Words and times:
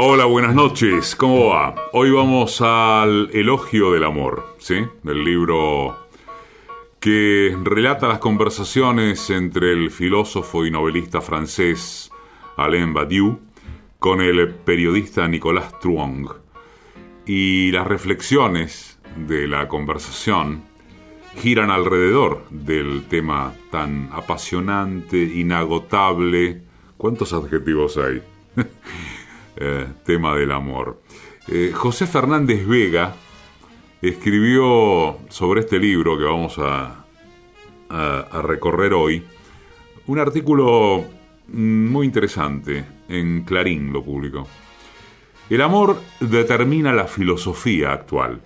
Hola, 0.00 0.26
buenas 0.26 0.54
noches. 0.54 1.16
¿Cómo 1.16 1.46
va? 1.48 1.74
Hoy 1.92 2.12
vamos 2.12 2.60
al 2.60 3.30
Elogio 3.32 3.90
del 3.90 4.04
Amor, 4.04 4.54
¿sí? 4.58 4.84
Del 5.02 5.24
libro 5.24 6.06
que 7.00 7.58
relata 7.64 8.06
las 8.06 8.20
conversaciones 8.20 9.28
entre 9.30 9.72
el 9.72 9.90
filósofo 9.90 10.64
y 10.64 10.70
novelista 10.70 11.20
francés 11.20 12.12
Alain 12.56 12.94
Badiou 12.94 13.40
con 13.98 14.20
el 14.20 14.48
periodista 14.54 15.26
Nicolas 15.26 15.76
Truong. 15.80 16.28
Y 17.26 17.72
las 17.72 17.88
reflexiones 17.88 19.00
de 19.16 19.48
la 19.48 19.66
conversación 19.66 20.62
giran 21.38 21.72
alrededor 21.72 22.44
del 22.50 23.08
tema 23.08 23.52
tan 23.72 24.10
apasionante, 24.12 25.16
inagotable. 25.16 26.62
¿Cuántos 26.96 27.32
adjetivos 27.32 27.96
hay? 27.96 28.22
Eh, 29.60 29.88
tema 30.04 30.36
del 30.36 30.52
amor. 30.52 31.02
Eh, 31.48 31.72
José 31.74 32.06
Fernández 32.06 32.64
Vega 32.64 33.16
escribió 34.00 35.18
sobre 35.30 35.62
este 35.62 35.80
libro 35.80 36.16
que 36.16 36.22
vamos 36.22 36.58
a, 36.58 37.04
recorrer 38.42 38.92
hoy 38.92 39.24
un 40.06 40.18
artículo 40.18 41.04
muy 41.48 42.06
interesante 42.06 42.84
en 43.08 43.42
Clarín 43.42 43.92
lo 43.92 44.04
publicó. 44.04 44.46
El 45.50 45.62
amor 45.62 46.00
determina 46.20 46.92
la 46.92 47.08
filosofía 47.08 47.92
actual. 47.92 48.40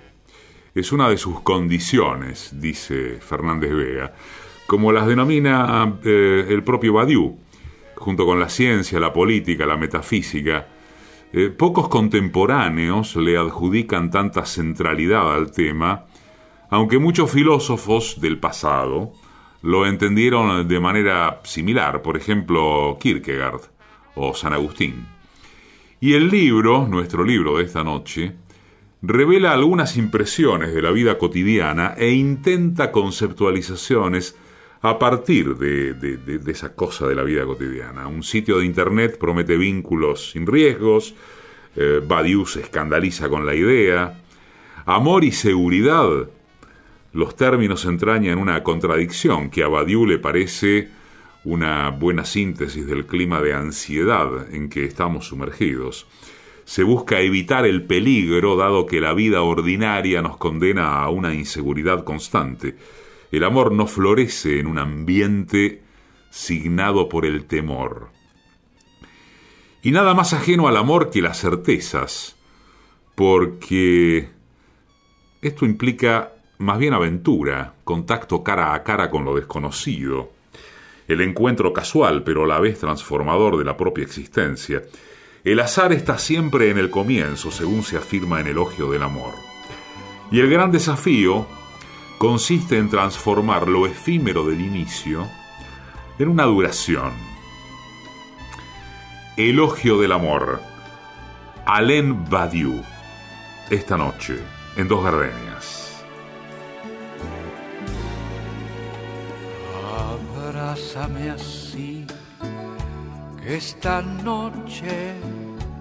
Es 0.75 0.93
una 0.93 1.11
de 1.11 1.19
sus 1.19 1.41
condiciones, 1.41 2.55
dice 2.59 3.19
Fernández 3.21 3.75
Vega, 3.75 4.15
como 4.67 4.93
las 4.93 5.07
denomina 5.07 5.99
eh, 6.05 6.47
el 6.49 6.63
propio 6.63 6.95
Badiou, 6.95 7.39
junto 7.97 8.25
con 8.25 8.41
la 8.41 8.49
ciencia, 8.49 8.99
la 8.99 9.13
política, 9.13 9.67
la 9.67 9.77
metafísica, 9.77 10.69
eh, 11.33 11.49
pocos 11.49 11.89
contemporáneos 11.89 13.17
le 13.17 13.39
adjudican 13.39 14.11
tanta 14.11 14.45
centralidad 14.45 15.35
al 15.35 15.51
tema, 15.51 16.05
aunque 16.69 16.99
muchos 16.99 17.31
filósofos 17.31 18.21
del 18.21 18.39
pasado 18.39 19.13
lo 19.63 19.87
entendieron 19.87 20.69
de 20.69 20.81
manera 20.81 21.41
similar, 21.45 22.03
por 22.03 22.17
ejemplo 22.17 22.99
Kierkegaard 23.01 23.61
o 24.15 24.35
San 24.35 24.53
Agustín. 24.53 25.07
Y 26.01 26.15
el 26.15 26.29
libro, 26.29 26.87
nuestro 26.87 27.25
libro 27.25 27.57
de 27.57 27.65
esta 27.65 27.83
noche, 27.83 28.35
revela 29.03 29.53
algunas 29.53 29.97
impresiones 29.97 30.75
de 30.75 30.83
la 30.83 30.91
vida 30.91 31.17
cotidiana 31.17 31.95
e 31.97 32.13
intenta 32.13 32.93
conceptualizaciones 32.93 34.37
a 34.83 34.99
partir 34.99 35.57
de, 35.57 36.41
esa 36.49 36.75
cosa 36.75 37.07
de 37.07 37.15
la 37.15 37.23
vida 37.23 37.45
cotidiana. 37.45 38.09
Un 38.09 38.25
sitio 38.25 38.59
de 38.59 38.67
internet 38.67 39.17
promete 39.17 39.57
vínculos 39.57 40.33
sin 40.33 40.47
riesgos, 40.47 41.15
eh, 41.77 42.01
Badiou 42.05 42.45
se 42.47 42.61
escandaliza 42.61 43.29
con 43.29 43.47
la 43.47 43.55
idea. 43.55 44.21
Amor 44.85 45.23
y 45.23 45.31
seguridad. 45.31 46.29
Los 47.13 47.37
términos 47.37 47.85
entrañan 47.85 48.39
una 48.39 48.63
contradicción 48.65 49.51
que 49.51 49.63
a 49.63 49.69
Badiou 49.69 50.05
le 50.05 50.19
parece 50.19 50.89
una 51.45 51.91
buena 51.91 52.25
síntesis 52.25 52.85
del 52.87 53.07
clima 53.07 53.41
de 53.41 53.55
ansiedad 53.55 54.53
en 54.53 54.69
que 54.69 54.85
estamos 54.85 55.29
sumergidos. 55.29 56.07
Se 56.65 56.83
busca 56.83 57.21
evitar 57.21 57.67
el 57.67 57.85
peligro 57.85 58.57
dado 58.57 58.87
que 58.87 59.01
la 59.01 59.13
vida 59.15 59.43
ordinaria 59.43 60.23
nos 60.23 60.39
condena 60.39 61.03
a 61.03 61.09
una 61.09 61.35
inseguridad 61.35 62.05
constante. 62.05 62.77
El 63.33 63.45
amor 63.45 63.73
no 63.73 63.87
florece 63.87 64.61
en 64.61 64.67
un 64.67 64.79
ambiente 64.79 65.83
signado 66.31 67.09
por 67.09 67.25
el 67.25 67.47
temor. 67.47 68.11
Y 69.83 69.91
nada 69.91 70.13
más 70.13 70.35
ajeno 70.35 70.69
al 70.69 70.77
amor 70.77 71.11
que 71.11 71.23
las 71.23 71.41
certezas, 71.41 72.37
porque 73.15 74.29
esto 75.41 75.65
implica 75.65 76.33
más 76.59 76.79
bien 76.79 76.93
aventura, 76.93 77.75
contacto 77.85 78.45
cara 78.45 78.75
a 78.75 78.83
cara 78.85 79.11
con 79.11 79.25
lo 79.25 79.35
desconocido, 79.35 80.31
el 81.09 81.23
encuentro 81.23 81.73
casual 81.73 82.23
pero 82.25 82.45
a 82.45 82.47
la 82.47 82.61
vez 82.61 82.79
transformador 82.79 83.57
de 83.57 83.65
la 83.65 83.79
propia 83.79 84.05
existencia. 84.05 84.83
El 85.43 85.59
azar 85.59 85.93
está 85.93 86.19
siempre 86.19 86.71
en 86.71 86.79
el 86.79 86.91
comienzo, 86.91 87.51
según 87.51 87.83
se 87.83 87.97
afirma 87.97 88.41
en 88.41 88.49
Elogio 88.49 88.91
del 88.91 89.03
Amor. 89.03 89.35
Y 90.31 90.39
el 90.39 90.49
gran 90.49 90.71
desafío 90.71 91.47
consiste 92.23 92.79
en 92.79 92.89
transformar 92.89 93.67
lo 93.67 93.85
efímero 93.85 94.47
del 94.47 94.61
inicio 94.61 95.27
en 96.21 96.29
una 96.29 96.45
duración. 96.45 97.11
Elogio 99.37 99.99
del 99.99 100.13
amor. 100.13 100.63
Alain 101.67 102.25
Badiou. 102.31 102.81
Esta 103.71 103.97
noche, 103.97 104.39
en 104.77 104.87
Dos 104.87 105.03
Gardenias. 105.03 106.05
Abrázame 110.39 111.31
así, 111.31 112.07
que 113.43 113.57
esta 113.57 114.01
noche 114.01 115.15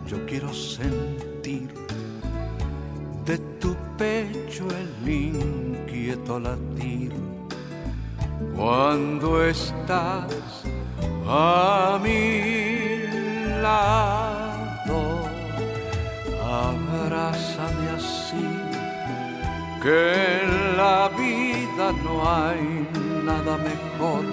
yo 0.08 0.26
quiero 0.26 0.52
sentir 0.52 1.81
de 3.32 3.38
tu 3.62 3.74
pecho 3.98 4.66
el 4.82 5.10
inquieto 5.10 6.38
latir 6.38 7.14
cuando 8.58 9.28
estás 9.46 10.34
a 11.26 11.98
mi 12.04 13.04
lado. 13.62 15.00
Abrázame 16.68 17.86
así, 18.00 18.48
que 19.82 19.98
en 20.42 20.78
la 20.82 21.10
vida 21.24 21.86
no 22.06 22.16
hay 22.38 22.64
nada 23.30 23.54
mejor 23.70 24.24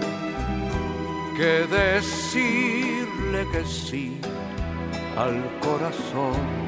que 1.37 1.53
decirle 1.83 3.41
que 3.53 3.63
sí 3.65 4.21
al 5.17 5.37
corazón 5.61 6.68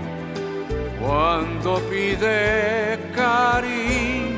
cuando 1.00 1.81
pide 1.91 2.99
cariño, 3.15 4.37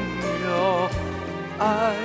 ay, 1.59 1.99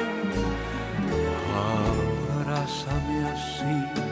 abrázame 2.36 3.30
así 3.30 4.08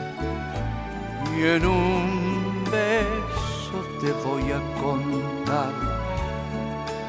y 1.36 1.44
en 1.44 1.66
un 1.66 2.64
beso 2.64 3.84
te 4.00 4.10
voy 4.26 4.50
a 4.52 4.60
contar 4.80 5.72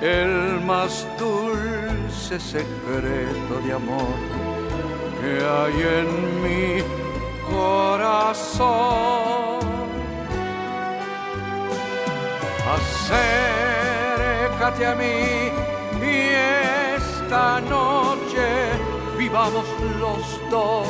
el 0.02 0.60
más 0.66 1.08
dulce 1.18 2.38
secreto 2.40 3.60
de 3.66 3.74
amor 3.74 4.18
que 5.22 5.44
hay 5.44 5.82
en 6.00 6.10
mi 6.44 6.84
corazón. 7.50 9.57
Acércate 12.76 14.86
a 14.86 14.96
mí 14.96 15.52
y 16.02 16.04
esta 16.96 17.60
noche 17.62 18.48
vivamos 19.18 19.66
los 20.00 20.40
dos 20.52 20.88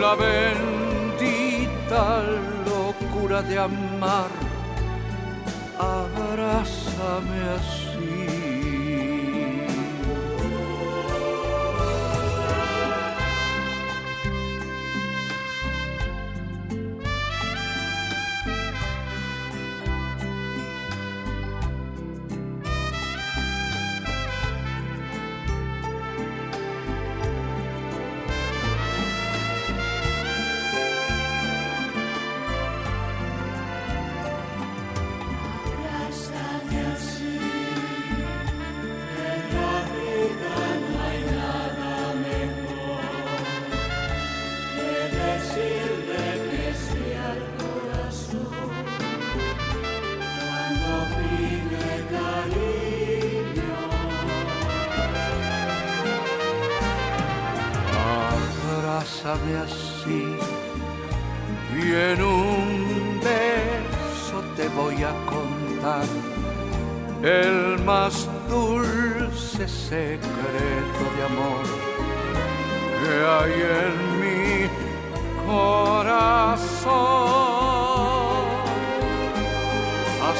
la 0.00 0.14
bendita 0.14 2.22
locura 2.66 3.42
de 3.42 3.58
amar. 3.58 4.30
Abrázame 5.78 7.42
así. 7.56 7.77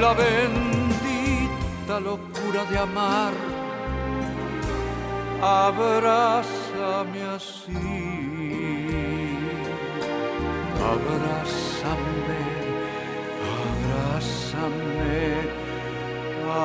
la 0.00 0.14
bendita 0.14 2.00
locura 2.00 2.64
de 2.70 2.78
amar. 2.78 3.34
Abrázame 5.42 7.22
así, 7.36 7.76
abrázame, 10.90 12.42
abrázame 13.84 14.88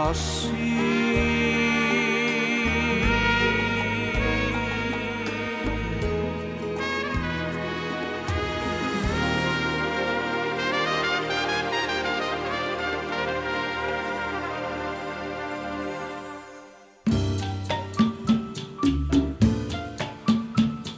así. 0.09 1.72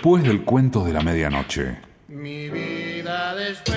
Después 0.00 0.22
del 0.22 0.44
cuento 0.44 0.82
de 0.82 0.94
la 0.94 1.02
medianoche. 1.02 1.76
Mi 2.08 2.48
vida 2.48 3.34
después. 3.34 3.76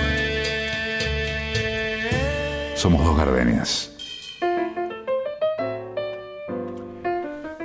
Somos 2.75 3.03
dos 3.03 3.17
gardenias. 3.17 3.93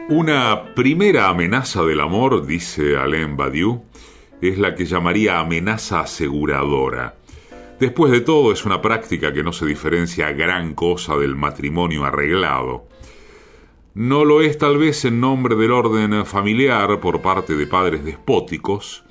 Una 0.09 0.75
primera 0.75 1.29
amenaza 1.29 1.85
del 1.85 2.01
amor, 2.01 2.45
dice 2.47 2.97
Alain 2.97 3.37
Badiou, 3.37 3.85
es 4.43 4.59
la 4.59 4.75
que 4.75 4.87
llamaría 4.87 5.39
amenaza 5.39 6.01
aseguradora. 6.01 7.15
Después 7.79 8.11
de 8.11 8.23
todo, 8.23 8.51
es 8.51 8.65
una 8.65 8.83
práctica 8.83 9.33
que 9.33 9.45
no 9.45 9.53
se 9.53 9.67
diferencia 9.67 10.33
gran 10.33 10.75
cosa 10.75 11.17
del 11.17 11.37
matrimonio 11.37 12.05
arreglado. 12.05 12.89
No 13.99 14.25
lo 14.25 14.43
es 14.43 14.59
tal 14.59 14.79
vez 14.79 15.05
en 15.07 15.19
nombre 15.19 15.57
del 15.57 15.73
orden 15.73 16.25
familiar 16.25 17.01
por 17.01 17.21
parte 17.21 17.57
de 17.57 17.67
padres 17.67 18.05
despóticos, 18.05 19.03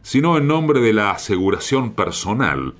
sino 0.00 0.38
en 0.38 0.46
nombre 0.46 0.80
de 0.80 0.94
la 0.94 1.10
aseguración 1.10 1.92
personal, 1.92 2.72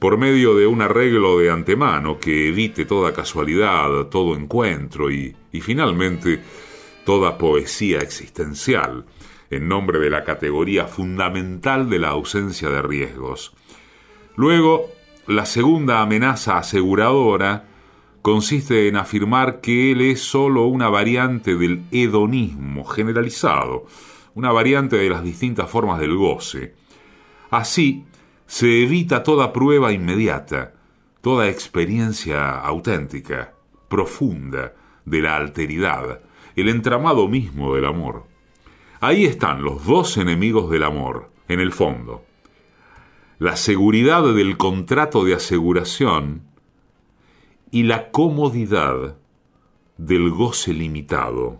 por 0.00 0.18
medio 0.18 0.56
de 0.56 0.66
un 0.66 0.82
arreglo 0.82 1.38
de 1.38 1.52
antemano 1.52 2.18
que 2.18 2.48
evite 2.48 2.86
toda 2.86 3.12
casualidad, 3.12 4.06
todo 4.06 4.34
encuentro 4.34 5.08
y, 5.08 5.36
y 5.52 5.60
finalmente 5.60 6.40
toda 7.04 7.38
poesía 7.38 8.00
existencial, 8.00 9.04
en 9.48 9.68
nombre 9.68 10.00
de 10.00 10.10
la 10.10 10.24
categoría 10.24 10.88
fundamental 10.88 11.88
de 11.88 12.00
la 12.00 12.08
ausencia 12.08 12.68
de 12.68 12.82
riesgos. 12.82 13.54
Luego, 14.34 14.90
la 15.28 15.46
segunda 15.46 16.00
amenaza 16.00 16.58
aseguradora 16.58 17.75
consiste 18.26 18.88
en 18.88 18.96
afirmar 18.96 19.60
que 19.60 19.92
él 19.92 20.00
es 20.00 20.20
sólo 20.20 20.66
una 20.66 20.88
variante 20.88 21.54
del 21.54 21.84
hedonismo 21.92 22.82
generalizado, 22.82 23.86
una 24.34 24.50
variante 24.50 24.96
de 24.96 25.08
las 25.08 25.22
distintas 25.22 25.70
formas 25.70 26.00
del 26.00 26.16
goce. 26.16 26.74
Así, 27.50 28.04
se 28.48 28.82
evita 28.82 29.22
toda 29.22 29.52
prueba 29.52 29.92
inmediata, 29.92 30.74
toda 31.20 31.48
experiencia 31.48 32.58
auténtica, 32.58 33.54
profunda, 33.86 34.74
de 35.04 35.20
la 35.22 35.36
alteridad, 35.36 36.20
el 36.56 36.68
entramado 36.68 37.28
mismo 37.28 37.76
del 37.76 37.84
amor. 37.84 38.24
Ahí 38.98 39.24
están 39.24 39.62
los 39.62 39.86
dos 39.86 40.16
enemigos 40.16 40.68
del 40.68 40.82
amor, 40.82 41.30
en 41.46 41.60
el 41.60 41.70
fondo. 41.70 42.24
La 43.38 43.54
seguridad 43.54 44.24
del 44.34 44.56
contrato 44.56 45.22
de 45.22 45.34
aseguración 45.34 46.45
y 47.70 47.82
la 47.82 48.10
comodidad 48.10 49.16
del 49.98 50.30
goce 50.30 50.72
limitado. 50.72 51.58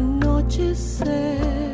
Dormir 0.00 1.67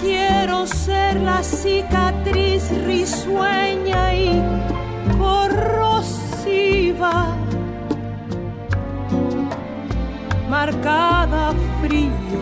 quiero 0.00 0.66
ser 0.66 1.20
la 1.20 1.42
cicatriz 1.42 2.70
risueña 2.84 4.14
y 4.14 4.42
corrosiva, 5.18 6.56
marcada 10.48 11.50
a 11.50 11.54
frío, 11.80 12.40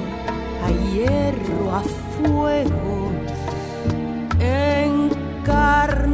a 0.65 0.71
hierro, 0.93 1.75
a 1.75 1.83
fuego, 2.17 3.13
en 4.41 5.11
carne 5.45 6.06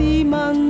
lastiman 0.00 0.69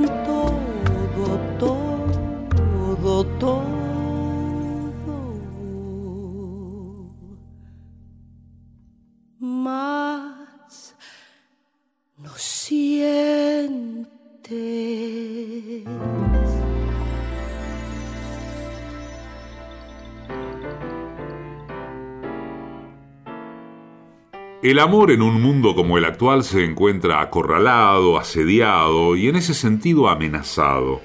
El 24.63 24.77
amor 24.77 25.09
en 25.09 25.23
un 25.23 25.41
mundo 25.41 25.73
como 25.73 25.97
el 25.97 26.05
actual 26.05 26.43
se 26.43 26.63
encuentra 26.63 27.19
acorralado, 27.19 28.19
asediado 28.19 29.15
y 29.15 29.27
en 29.27 29.35
ese 29.35 29.55
sentido 29.55 30.07
amenazado. 30.07 31.01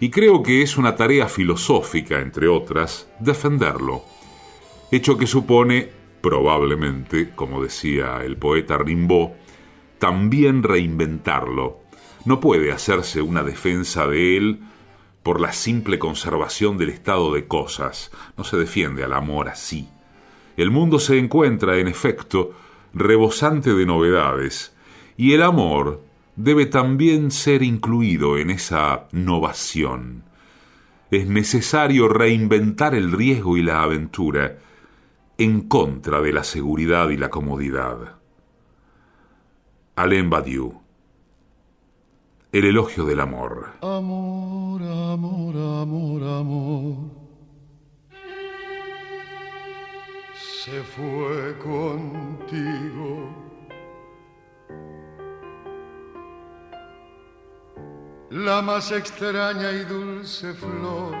Y 0.00 0.08
creo 0.08 0.42
que 0.42 0.62
es 0.62 0.78
una 0.78 0.96
tarea 0.96 1.28
filosófica, 1.28 2.20
entre 2.20 2.48
otras, 2.48 3.10
defenderlo. 3.20 4.04
Hecho 4.90 5.18
que 5.18 5.26
supone, 5.26 5.90
probablemente, 6.22 7.34
como 7.34 7.62
decía 7.62 8.24
el 8.24 8.38
poeta 8.38 8.78
Rimbaud, 8.78 9.32
también 9.98 10.62
reinventarlo. 10.62 11.80
No 12.24 12.40
puede 12.40 12.72
hacerse 12.72 13.20
una 13.20 13.42
defensa 13.42 14.06
de 14.06 14.38
él 14.38 14.60
por 15.22 15.42
la 15.42 15.52
simple 15.52 15.98
conservación 15.98 16.78
del 16.78 16.88
estado 16.88 17.34
de 17.34 17.46
cosas. 17.46 18.12
No 18.38 18.44
se 18.44 18.56
defiende 18.56 19.04
al 19.04 19.12
amor 19.12 19.50
así. 19.50 19.90
El 20.56 20.70
mundo 20.70 20.98
se 20.98 21.18
encuentra, 21.18 21.78
en 21.78 21.88
efecto, 21.88 22.52
rebosante 22.94 23.74
de 23.74 23.86
novedades, 23.86 24.74
y 25.16 25.34
el 25.34 25.42
amor 25.42 26.02
debe 26.36 26.66
también 26.66 27.30
ser 27.30 27.62
incluido 27.62 28.38
en 28.38 28.50
esa 28.50 29.08
novación. 29.12 30.24
Es 31.10 31.26
necesario 31.26 32.08
reinventar 32.08 32.94
el 32.94 33.12
riesgo 33.12 33.56
y 33.56 33.62
la 33.62 33.82
aventura 33.82 34.58
en 35.38 35.62
contra 35.62 36.20
de 36.20 36.32
la 36.32 36.44
seguridad 36.44 37.10
y 37.10 37.16
la 37.16 37.28
comodidad. 37.28 38.16
Alain 39.96 40.30
Badiou 40.30 40.80
El 42.50 42.64
elogio 42.64 43.04
del 43.04 43.20
amor. 43.20 43.72
Amor, 43.82 44.82
amor, 44.82 45.56
amor, 45.56 46.22
amor. 46.22 47.21
Se 50.64 50.80
fue 50.84 51.58
contigo. 51.58 53.28
La 58.30 58.62
más 58.62 58.92
extraña 58.92 59.72
y 59.72 59.80
dulce 59.80 60.54
flor 60.54 61.16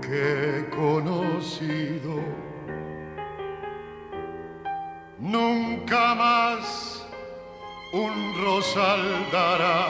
que 0.00 0.58
he 0.58 0.70
conocido. 0.70 2.16
Nunca 5.20 6.16
más 6.16 7.06
un 7.92 8.44
rosal 8.44 9.30
dará, 9.30 9.86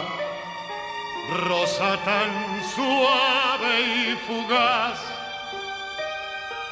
rosa 1.49 1.97
tan 2.05 2.63
suave 2.75 3.81
y 3.81 4.17
fugaz, 4.27 5.22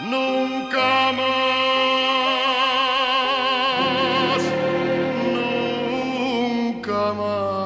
nunca 0.03 1.13
más, 1.13 2.43
nunca 6.15 7.13
más. 7.13 7.61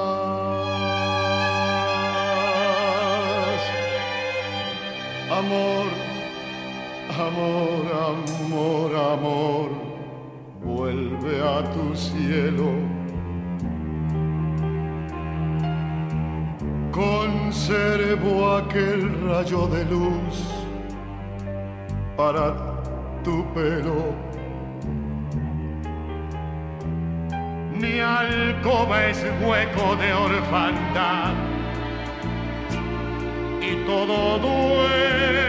Amor, 5.31 5.87
amor, 7.27 7.83
amor, 8.11 8.91
amor, 8.97 9.69
vuelve 10.63 11.35
a 11.43 11.63
tu 11.73 11.95
cielo. 11.97 12.71
Conservo 16.93 18.33
aquel 18.57 19.01
rayo 19.29 19.67
de 19.67 19.85
luz 19.87 20.54
para 22.17 22.55
tu 23.23 23.45
pelo. 23.55 24.15
Mi 27.73 28.01
alcoba 28.01 29.07
es 29.07 29.25
hueco 29.43 29.97
de 29.97 30.13
orfandad 30.13 31.33
y 33.61 33.85
todo 33.87 34.39
duele 34.39 35.44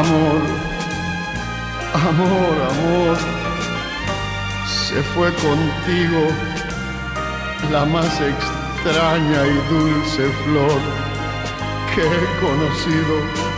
Amor, 0.00 0.40
amor, 1.92 2.54
amor, 2.70 3.18
se 4.66 5.02
fue 5.12 5.30
contigo 5.34 6.22
la 7.70 7.84
más 7.84 8.18
extraña 8.18 9.46
y 9.46 9.54
dulce 9.68 10.22
flor 10.44 10.80
que 11.94 12.00
he 12.00 12.40
conocido 12.40 13.49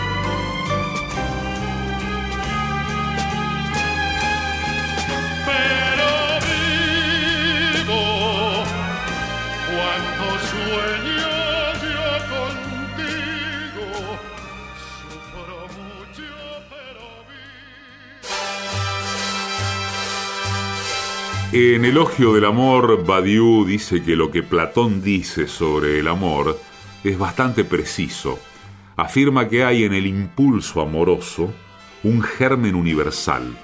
En 21.54 21.84
Elogio 21.84 22.32
del 22.32 22.46
Amor, 22.46 23.04
Badiou 23.04 23.66
dice 23.66 24.02
que 24.02 24.16
lo 24.16 24.30
que 24.30 24.42
Platón 24.42 25.02
dice 25.02 25.46
sobre 25.46 25.98
el 25.98 26.08
amor 26.08 26.58
es 27.04 27.18
bastante 27.18 27.62
preciso. 27.62 28.38
Afirma 28.96 29.50
que 29.50 29.62
hay 29.62 29.84
en 29.84 29.92
el 29.92 30.06
impulso 30.06 30.80
amoroso 30.80 31.52
un 32.04 32.22
germen 32.22 32.74
universal. 32.74 33.54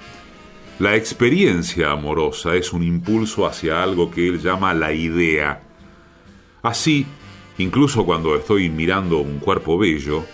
La 0.77 0.95
experiencia 0.95 1.89
amorosa 1.89 2.55
es 2.55 2.73
un 2.73 2.83
impulso 2.83 3.47
hacia 3.47 3.81
algo 3.81 4.11
que 4.11 4.27
él 4.27 4.39
llama 4.39 4.75
la 4.75 4.93
idea. 4.93 5.59
Así, 6.61 7.07
incluso 7.57 8.05
cuando 8.05 8.35
estoy 8.35 8.69
mirando 8.69 9.17
un 9.17 9.39
cuerpo 9.39 9.79
bello, 9.79 10.25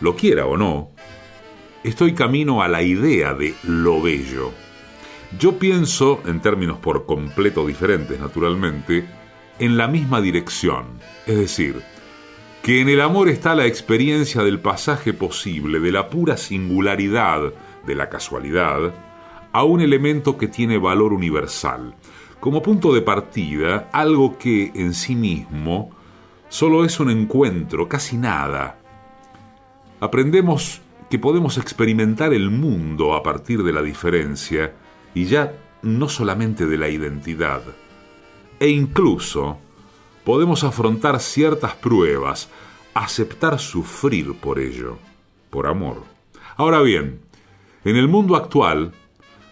lo 0.00 0.16
quiera 0.16 0.46
o 0.46 0.56
no, 0.56 0.92
estoy 1.82 2.14
camino 2.14 2.62
a 2.62 2.68
la 2.68 2.82
idea 2.82 3.34
de 3.34 3.54
lo 3.62 4.00
bello. 4.00 4.63
Yo 5.38 5.58
pienso, 5.58 6.22
en 6.26 6.40
términos 6.40 6.78
por 6.78 7.06
completo 7.06 7.66
diferentes 7.66 8.20
naturalmente, 8.20 9.04
en 9.58 9.76
la 9.76 9.88
misma 9.88 10.20
dirección, 10.20 11.00
es 11.26 11.36
decir, 11.36 11.82
que 12.62 12.80
en 12.80 12.88
el 12.88 13.00
amor 13.00 13.28
está 13.28 13.54
la 13.54 13.66
experiencia 13.66 14.42
del 14.42 14.60
pasaje 14.60 15.12
posible, 15.12 15.80
de 15.80 15.92
la 15.92 16.08
pura 16.08 16.36
singularidad, 16.36 17.52
de 17.86 17.94
la 17.94 18.08
casualidad, 18.08 18.94
a 19.52 19.64
un 19.64 19.80
elemento 19.80 20.38
que 20.38 20.48
tiene 20.48 20.78
valor 20.78 21.12
universal, 21.12 21.94
como 22.40 22.62
punto 22.62 22.92
de 22.92 23.02
partida, 23.02 23.88
algo 23.92 24.38
que 24.38 24.72
en 24.74 24.94
sí 24.94 25.14
mismo 25.14 25.90
solo 26.48 26.84
es 26.84 26.98
un 27.00 27.10
encuentro, 27.10 27.88
casi 27.88 28.16
nada. 28.16 28.78
Aprendemos 30.00 30.80
que 31.10 31.18
podemos 31.18 31.58
experimentar 31.58 32.32
el 32.32 32.50
mundo 32.50 33.14
a 33.14 33.22
partir 33.22 33.62
de 33.62 33.72
la 33.72 33.82
diferencia, 33.82 34.74
y 35.14 35.26
ya 35.26 35.54
no 35.82 36.08
solamente 36.08 36.66
de 36.66 36.78
la 36.78 36.88
identidad. 36.88 37.62
E 38.58 38.68
incluso 38.68 39.58
podemos 40.24 40.64
afrontar 40.64 41.20
ciertas 41.20 41.74
pruebas, 41.74 42.48
aceptar 42.94 43.58
sufrir 43.58 44.34
por 44.34 44.58
ello, 44.58 44.98
por 45.50 45.66
amor. 45.66 46.02
Ahora 46.56 46.80
bien, 46.82 47.20
en 47.84 47.96
el 47.96 48.08
mundo 48.08 48.36
actual, 48.36 48.92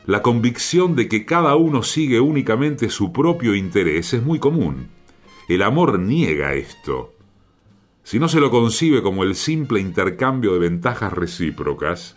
la 0.07 0.22
convicción 0.22 0.96
de 0.96 1.09
que 1.09 1.25
cada 1.25 1.55
uno 1.55 1.83
sigue 1.83 2.20
únicamente 2.20 2.90
su 2.90 3.12
propio 3.12 3.55
interés 3.55 4.14
es 4.14 4.22
muy 4.22 4.38
común. 4.38 4.88
El 5.48 5.62
amor 5.62 5.98
niega 5.98 6.55
esto. 6.55 7.12
Si 8.03 8.18
no 8.18 8.29
se 8.29 8.40
lo 8.40 8.51
concibe 8.51 9.03
como 9.03 9.22
el 9.22 9.37
simple 9.37 9.81
intercambio 9.81 10.55
de 10.55 10.59
ventajas 10.59 11.12
recíprocas, 11.12 12.16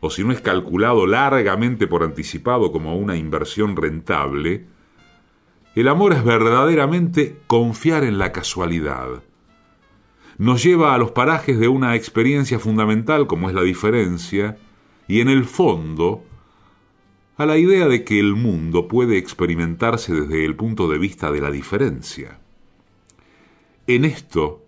o 0.00 0.10
si 0.10 0.24
no 0.24 0.32
es 0.32 0.40
calculado 0.40 1.06
largamente 1.06 1.86
por 1.86 2.02
anticipado 2.02 2.72
como 2.72 2.96
una 2.96 3.16
inversión 3.16 3.76
rentable, 3.76 4.64
el 5.74 5.88
amor 5.88 6.12
es 6.12 6.24
verdaderamente 6.24 7.36
confiar 7.46 8.02
en 8.04 8.18
la 8.18 8.32
casualidad. 8.32 9.22
Nos 10.38 10.62
lleva 10.62 10.94
a 10.94 10.98
los 10.98 11.10
parajes 11.12 11.60
de 11.60 11.68
una 11.68 11.94
experiencia 11.94 12.58
fundamental 12.58 13.26
como 13.26 13.48
es 13.48 13.54
la 13.54 13.62
diferencia, 13.62 14.56
y 15.06 15.20
en 15.20 15.28
el 15.28 15.44
fondo, 15.44 16.24
a 17.36 17.46
la 17.46 17.58
idea 17.58 17.88
de 17.88 18.04
que 18.04 18.18
el 18.18 18.34
mundo 18.34 18.88
puede 18.88 19.18
experimentarse 19.18 20.14
desde 20.14 20.44
el 20.44 20.56
punto 20.56 20.88
de 20.88 20.98
vista 20.98 21.30
de 21.30 21.40
la 21.40 21.50
diferencia. 21.50 22.38
En 23.86 24.04
esto 24.04 24.64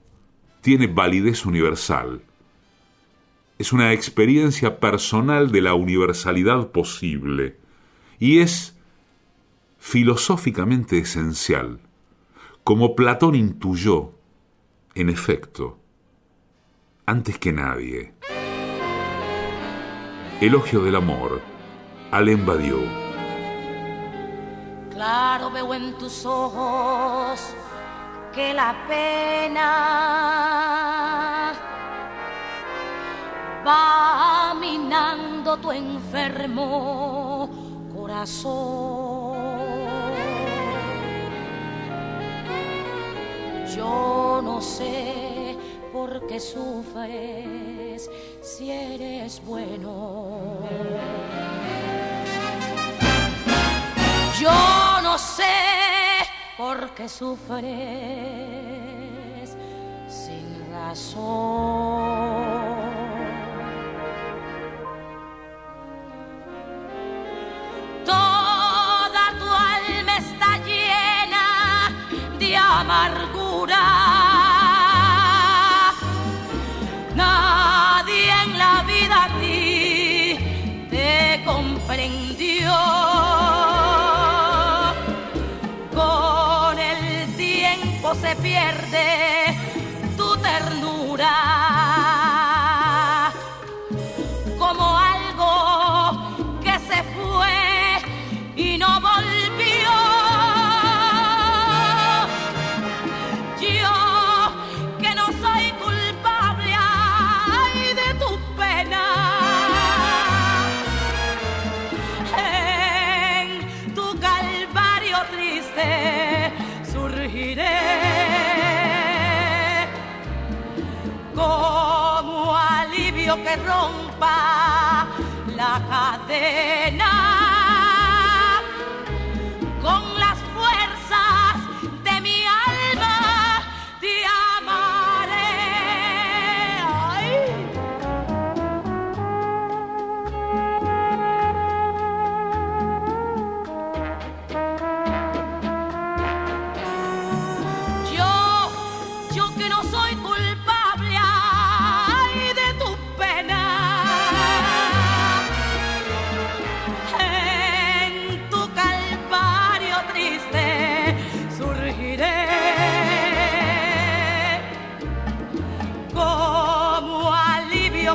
tiene 0.61 0.89
validez 0.89 1.47
universal, 1.47 2.23
es 3.63 3.73
una 3.73 3.93
experiencia 3.93 4.81
personal 4.81 5.53
de 5.53 5.61
la 5.61 5.75
universalidad 5.75 6.73
posible 6.73 7.61
y 8.19 8.41
es 8.41 8.77
filosóficamente 9.79 10.99
esencial, 10.99 11.79
como 12.65 12.97
Platón 12.97 13.37
intuyó, 13.37 14.15
en 14.97 15.09
efecto, 15.09 15.79
antes 17.07 17.39
que 17.39 17.53
nadie. 17.53 18.15
Elogio 20.41 20.83
del 20.83 20.97
amor, 20.97 21.41
Alain 22.11 22.45
Badiou. 22.45 22.83
Claro 24.91 25.53
veo 25.53 25.73
en 25.73 25.97
tus 25.99 26.27
ojos 26.27 27.41
que 28.35 28.55
la 28.55 28.75
pena 28.89 30.33
va 33.67 34.55
minando 34.59 35.57
tu 35.59 35.71
enfermo 35.73 37.49
corazón. 37.95 39.33
Yo 43.75 44.41
no 44.43 44.61
sé 44.61 45.57
por 45.93 46.27
qué 46.27 46.39
sufres 46.41 48.11
si 48.43 48.71
eres 48.71 49.43
bueno. 49.45 50.59
Yo 54.41 55.01
no 55.03 55.17
sé 55.19 55.45
por 56.57 56.91
qué 56.91 57.09
sufres 57.09 57.71
sin 60.09 60.71
razón. 60.73 61.42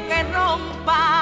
que 0.01 0.23
rompa. 0.23 1.16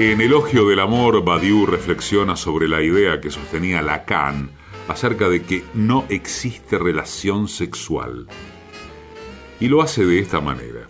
En 0.00 0.20
Elogio 0.20 0.68
del 0.68 0.78
Amor, 0.78 1.24
Badiou 1.24 1.66
reflexiona 1.66 2.36
sobre 2.36 2.68
la 2.68 2.80
idea 2.80 3.20
que 3.20 3.32
sostenía 3.32 3.82
Lacan 3.82 4.48
acerca 4.86 5.28
de 5.28 5.42
que 5.42 5.64
no 5.74 6.06
existe 6.08 6.78
relación 6.78 7.48
sexual. 7.48 8.28
Y 9.58 9.66
lo 9.66 9.82
hace 9.82 10.06
de 10.06 10.20
esta 10.20 10.40
manera. 10.40 10.86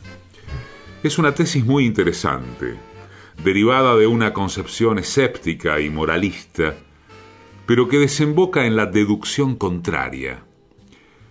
Es 1.03 1.19
una 1.19 1.33
tesis 1.33 1.65
muy 1.65 1.87
interesante, 1.87 2.75
derivada 3.43 3.97
de 3.97 4.07
una 4.07 4.35
concepción 4.35 4.99
escéptica 4.99 5.81
y 5.81 5.89
moralista, 5.89 6.75
pero 7.65 7.89
que 7.89 7.97
desemboca 7.97 8.67
en 8.67 8.77
la 8.77 8.85
deducción 8.85 9.57
contraria. 9.57 10.45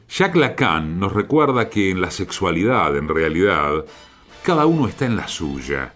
Jacques 0.09 0.41
Lacan 0.41 0.99
nos 0.99 1.13
recuerda 1.13 1.69
que 1.69 1.91
en 1.91 2.01
la 2.01 2.09
sexualidad, 2.09 2.97
en 2.97 3.07
realidad, 3.07 3.85
cada 4.41 4.65
uno 4.65 4.87
está 4.87 5.05
en 5.05 5.15
la 5.15 5.27
suya 5.27 5.93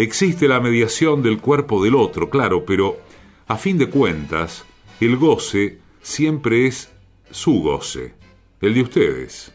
Existe 0.00 0.48
la 0.48 0.60
mediación 0.60 1.22
del 1.22 1.42
cuerpo 1.42 1.84
del 1.84 1.94
otro, 1.94 2.30
claro, 2.30 2.64
pero 2.64 2.96
a 3.48 3.58
fin 3.58 3.76
de 3.76 3.90
cuentas, 3.90 4.64
el 4.98 5.18
goce 5.18 5.78
siempre 6.00 6.66
es 6.66 6.90
su 7.30 7.60
goce, 7.60 8.14
el 8.62 8.72
de 8.72 8.80
ustedes. 8.80 9.52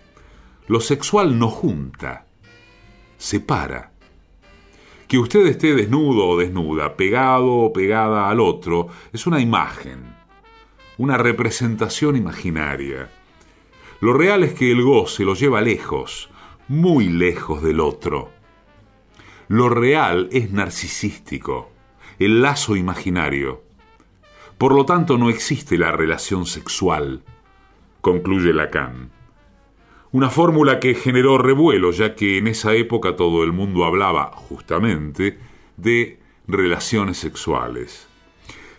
Lo 0.68 0.82
sexual 0.82 1.40
no 1.40 1.50
junta, 1.50 2.28
separa. 3.18 3.92
Que 5.08 5.18
usted 5.18 5.48
esté 5.48 5.74
desnudo 5.74 6.28
o 6.28 6.38
desnuda, 6.38 6.96
pegado 6.96 7.52
o 7.52 7.74
pegada 7.74 8.30
al 8.30 8.40
otro, 8.40 8.90
es 9.14 9.26
una 9.26 9.42
imagen, 9.42 10.04
una 11.00 11.18
representación 11.18 12.18
imaginaria. 12.18 13.10
Lo 14.00 14.14
real 14.14 14.44
es 14.44 14.54
que 14.54 14.72
el 14.72 14.84
goce 14.84 15.24
lo 15.24 15.34
lleva 15.34 15.60
lejos, 15.62 16.30
muy 16.68 17.10
lejos 17.10 17.64
del 17.64 17.80
otro. 17.80 18.35
Lo 19.48 19.70
real 19.70 20.28
es 20.32 20.52
narcisístico, 20.52 21.70
el 22.18 22.42
lazo 22.42 22.76
imaginario. 22.76 23.62
Por 24.58 24.74
lo 24.74 24.86
tanto, 24.86 25.20
no 25.20 25.30
existe 25.30 25.78
la 25.78 25.92
relación 25.92 26.48
sexual, 26.48 27.22
concluye 28.02 28.54
Lacan. 28.54 29.12
Una 30.12 30.30
fórmula 30.30 30.80
que 30.80 30.96
generó 30.96 31.38
revuelo, 31.38 31.92
ya 31.92 32.16
que 32.16 32.38
en 32.38 32.48
esa 32.48 32.74
época 32.74 33.16
todo 33.16 33.44
el 33.44 33.52
mundo 33.52 33.86
hablaba, 33.86 34.32
justamente, 34.34 35.38
de 35.78 36.20
relaciones 36.48 37.18
sexuales. 37.18 38.08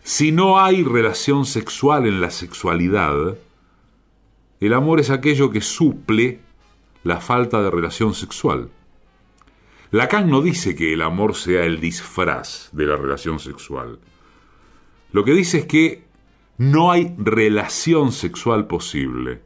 Si 0.02 0.32
no 0.32 0.58
hay 0.58 0.82
relación 0.82 1.44
sexual 1.46 2.06
en 2.06 2.20
la 2.20 2.30
sexualidad, 2.30 3.36
el 4.60 4.72
amor 4.72 4.98
es 4.98 5.10
aquello 5.10 5.50
que 5.50 5.60
suple 5.60 6.40
la 7.04 7.20
falta 7.20 7.62
de 7.62 7.70
relación 7.70 8.14
sexual. 8.14 8.70
Lacan 9.90 10.28
no 10.28 10.42
dice 10.42 10.74
que 10.74 10.92
el 10.92 11.02
amor 11.02 11.34
sea 11.34 11.64
el 11.64 11.80
disfraz 11.80 12.70
de 12.72 12.86
la 12.86 12.96
relación 12.96 13.38
sexual. 13.38 14.00
Lo 15.12 15.24
que 15.24 15.32
dice 15.32 15.58
es 15.58 15.66
que 15.66 16.04
no 16.58 16.90
hay 16.90 17.14
relación 17.18 18.12
sexual 18.12 18.66
posible. 18.66 19.42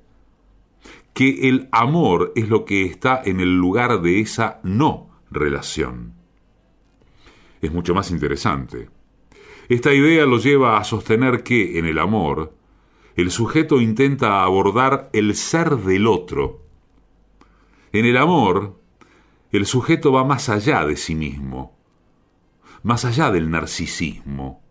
Que 1.12 1.48
el 1.48 1.68
amor 1.72 2.32
es 2.36 2.48
lo 2.48 2.64
que 2.64 2.84
está 2.84 3.20
en 3.24 3.40
el 3.40 3.56
lugar 3.56 4.00
de 4.00 4.20
esa 4.20 4.60
no 4.62 5.10
relación. 5.30 6.14
Es 7.60 7.72
mucho 7.72 7.94
más 7.94 8.10
interesante. 8.10 8.88
Esta 9.68 9.92
idea 9.92 10.24
lo 10.24 10.38
lleva 10.38 10.78
a 10.78 10.84
sostener 10.84 11.42
que 11.42 11.78
en 11.78 11.84
el 11.84 11.98
amor, 11.98 12.54
el 13.14 13.30
sujeto 13.30 13.80
intenta 13.80 14.42
abordar 14.42 15.10
el 15.12 15.34
ser 15.34 15.76
del 15.76 16.06
otro. 16.06 16.64
En 17.92 18.06
el 18.06 18.16
amor, 18.16 18.79
el 19.52 19.66
sujeto 19.66 20.12
va 20.12 20.24
más 20.24 20.48
allá 20.48 20.84
de 20.84 20.96
sí 20.96 21.14
mismo, 21.14 21.76
más 22.82 23.04
allá 23.04 23.30
del 23.30 23.50
narcisismo. 23.50 24.62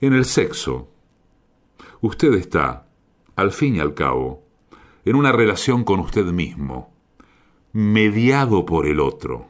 En 0.00 0.12
el 0.12 0.24
sexo, 0.24 0.90
usted 2.00 2.34
está, 2.34 2.86
al 3.34 3.52
fin 3.52 3.76
y 3.76 3.80
al 3.80 3.94
cabo, 3.94 4.44
en 5.04 5.16
una 5.16 5.32
relación 5.32 5.84
con 5.84 6.00
usted 6.00 6.26
mismo, 6.26 6.92
mediado 7.72 8.64
por 8.64 8.86
el 8.86 9.00
otro. 9.00 9.48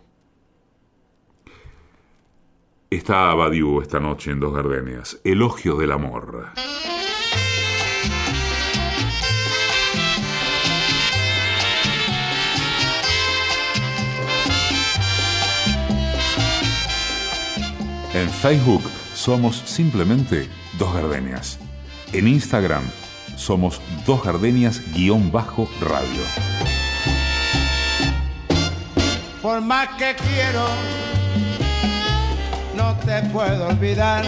Está 2.89 3.35
Badiou 3.35 3.83
esta 3.83 4.01
noche 4.01 4.31
en 4.31 4.41
Dos 4.41 4.55
Gardenias, 4.55 5.21
Elogio 5.25 5.77
del 5.77 5.93
Amor. 5.93 6.53
En 18.17 18.31
Facebook 18.31 18.83
somos 19.15 19.63
simplemente 19.67 20.49
Dos 20.79 20.95
Gardenias. 20.95 21.59
En 22.15 22.27
Instagram 22.27 22.83
somos 23.37 23.79
Dos 24.07 24.25
Gardenias-radio. 24.25 26.23
Por 29.43 29.61
más 29.61 29.89
que 29.99 30.17
quiero, 30.17 30.67
no 32.75 32.97
te 33.05 33.21
puedo 33.35 33.69
olvidar. 33.69 34.25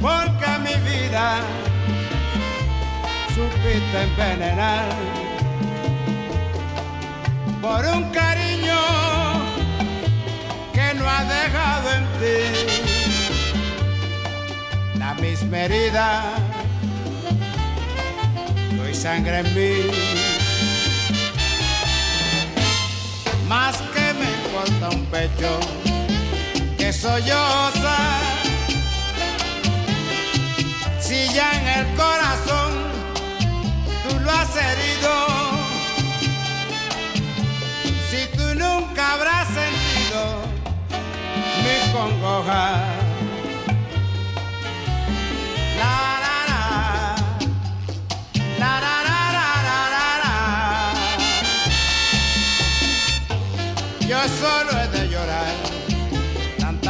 Porque 0.00 0.46
mi 0.60 0.76
vida 0.88 1.40
supiste 3.34 4.02
envenenar 4.04 4.88
por 7.60 7.84
un 7.86 8.04
cariño 8.12 8.67
herida, 15.56 16.22
tu 18.70 18.94
sangre 18.94 19.40
en 19.40 19.54
mí. 19.54 19.90
Más 23.48 23.76
que 23.94 24.12
me 24.14 24.28
importa 24.38 24.90
un 24.90 25.04
pecho 25.06 25.60
que 26.76 26.92
solloza, 26.92 27.98
si 31.00 31.28
ya 31.32 31.50
en 31.52 31.68
el 31.78 31.96
corazón 31.96 32.72
tú 34.08 34.18
lo 34.20 34.30
has 34.30 34.54
herido, 34.54 35.26
si 38.10 38.36
tú 38.36 38.54
nunca 38.54 39.12
habrás 39.14 39.46
sentido 39.48 40.42
mi 41.64 41.92
congoja. 41.92 42.97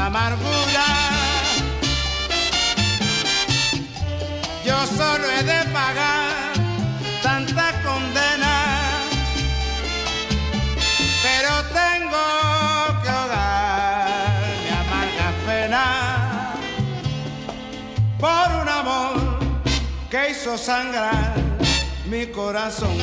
Amargura. 0.08 0.86
Yo 4.64 4.78
solo 4.86 5.24
he 5.30 5.42
de 5.42 5.60
pagar 5.70 6.52
tanta 7.22 7.66
condena. 7.86 8.54
Pero 11.24 11.50
tengo 11.82 12.24
que 13.02 13.08
ahogar 13.08 14.40
mi 14.64 14.70
amarga 14.82 15.28
pena 15.46 15.84
por 18.18 18.46
un 18.62 18.68
amor 18.80 19.14
que 20.10 20.30
hizo 20.30 20.56
sangrar 20.56 21.34
mi 22.10 22.26
corazón. 22.28 22.96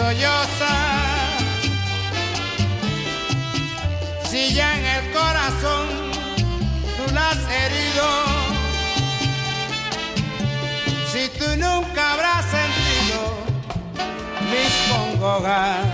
Solloza. 0.00 0.74
Si 4.30 4.54
ya 4.54 4.68
en 4.78 4.84
el 4.96 5.12
corazón 5.12 5.86
tú 6.96 7.14
la 7.14 7.30
has 7.30 7.42
herido, 7.60 8.06
si 11.12 11.22
tú 11.38 11.48
nunca 11.64 12.12
habrás 12.12 12.44
sentido 12.56 13.20
mis 14.50 14.72
congojas. 14.90 15.89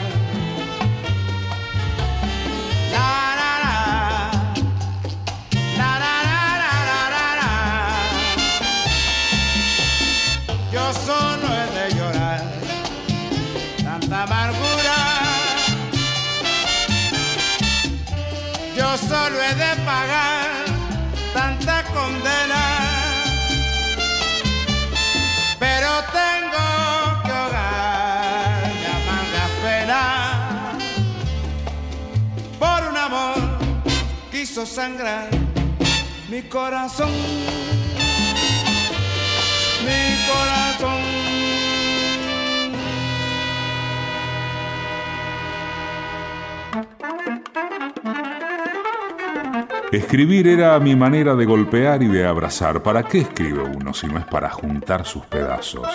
Hizo 34.62 34.82
mi 36.30 36.42
corazón 36.42 37.10
mi 39.84 40.16
corazón. 40.26 41.02
Escribir 49.92 50.48
era 50.48 50.78
mi 50.80 50.96
manera 50.96 51.34
de 51.34 51.44
golpear 51.44 52.02
y 52.02 52.08
de 52.08 52.26
abrazar. 52.26 52.82
¿Para 52.82 53.02
qué 53.02 53.18
escribe 53.18 53.62
uno 53.62 53.92
si 53.94 54.06
no 54.06 54.18
es 54.18 54.24
para 54.24 54.50
juntar 54.50 55.04
sus 55.04 55.24
pedazos? 55.26 55.86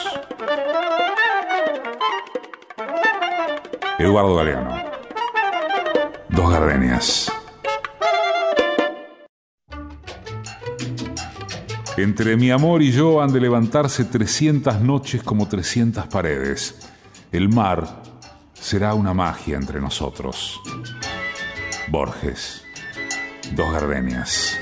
Eduardo 3.97 4.35
Galeano. 4.35 4.83
Dos 6.29 6.51
gardenias. 6.51 7.30
Entre 11.97 12.37
mi 12.37 12.51
amor 12.51 12.81
y 12.81 12.91
yo 12.91 13.21
han 13.21 13.33
de 13.33 13.41
levantarse 13.41 14.05
300 14.05 14.79
noches 14.81 15.23
como 15.23 15.47
300 15.47 16.07
paredes. 16.07 16.89
El 17.31 17.49
mar 17.49 18.01
será 18.53 18.93
una 18.93 19.13
magia 19.13 19.57
entre 19.57 19.81
nosotros. 19.81 20.61
Borges. 21.89 22.63
Dos 23.53 23.73
gardenias. 23.73 24.57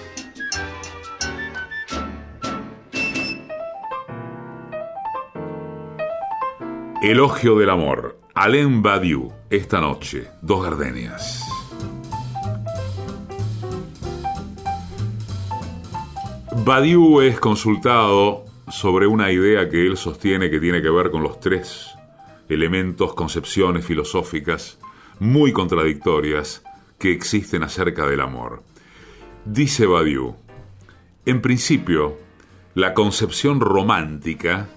Elogio 7.03 7.57
del 7.57 7.69
amor. 7.69 8.19
Alain 8.33 8.81
Badiou. 8.81 9.31
Esta 9.49 9.79
noche. 9.79 10.29
Dos 10.41 10.63
gardenias. 10.63 11.48
Badiou 16.69 17.21
es 17.21 17.39
consultado 17.39 18.45
sobre 18.71 19.07
una 19.07 19.31
idea 19.31 19.67
que 19.67 19.87
él 19.87 19.97
sostiene 19.97 20.51
que 20.51 20.59
tiene 20.59 20.83
que 20.83 20.91
ver 20.91 21.09
con 21.09 21.23
los 21.23 21.39
tres 21.39 21.87
elementos, 22.47 23.15
concepciones 23.15 23.83
filosóficas 23.83 24.77
muy 25.19 25.51
contradictorias 25.51 26.61
que 26.99 27.11
existen 27.11 27.63
acerca 27.63 28.05
del 28.05 28.21
amor. 28.21 28.61
Dice 29.45 29.87
Badiou, 29.87 30.35
en 31.25 31.41
principio, 31.41 32.19
la 32.75 32.93
concepción 32.93 33.61
romántica 33.61 34.69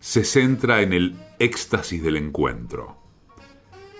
se 0.00 0.24
centra 0.24 0.82
en 0.82 0.94
el 0.94 1.14
éxtasis 1.38 2.02
del 2.02 2.16
encuentro, 2.16 2.96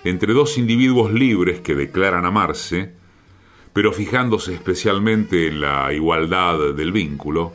entre 0.02 0.32
dos 0.32 0.58
individuos 0.58 1.12
libres 1.12 1.60
que 1.60 1.76
declaran 1.76 2.26
amarse, 2.26 3.00
pero 3.72 3.92
fijándose 3.92 4.54
especialmente 4.54 5.48
en 5.48 5.60
la 5.60 5.92
igualdad 5.92 6.74
del 6.74 6.92
vínculo, 6.92 7.52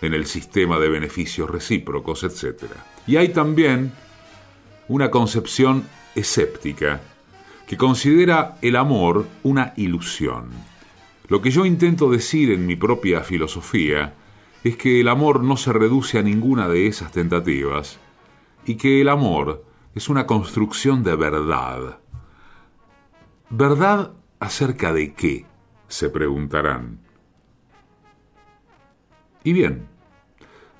en 0.00 0.14
el 0.14 0.26
sistema 0.26 0.78
de 0.78 0.88
beneficios 0.88 1.50
recíprocos, 1.50 2.24
etc. 2.24 2.64
Y 3.06 3.16
hay 3.16 3.28
también 3.28 3.92
una 4.88 5.10
concepción 5.10 5.84
escéptica 6.14 7.00
que 7.66 7.76
considera 7.76 8.56
el 8.62 8.76
amor 8.76 9.26
una 9.42 9.74
ilusión. 9.76 10.48
Lo 11.28 11.40
que 11.40 11.50
yo 11.50 11.64
intento 11.64 12.10
decir 12.10 12.50
en 12.50 12.66
mi 12.66 12.74
propia 12.74 13.20
filosofía 13.20 14.14
es 14.64 14.76
que 14.76 15.00
el 15.00 15.08
amor 15.08 15.44
no 15.44 15.56
se 15.56 15.72
reduce 15.72 16.18
a 16.18 16.22
ninguna 16.22 16.68
de 16.68 16.88
esas 16.88 17.12
tentativas 17.12 18.00
y 18.66 18.74
que 18.74 19.00
el 19.00 19.08
amor 19.08 19.64
es 19.94 20.08
una 20.08 20.26
construcción 20.26 21.04
de 21.04 21.14
verdad. 21.14 22.00
¿Verdad 23.48 24.12
acerca 24.40 24.92
de 24.92 25.14
qué? 25.14 25.46
Se 25.90 26.08
preguntarán. 26.08 27.00
Y 29.42 29.52
bien, 29.52 29.88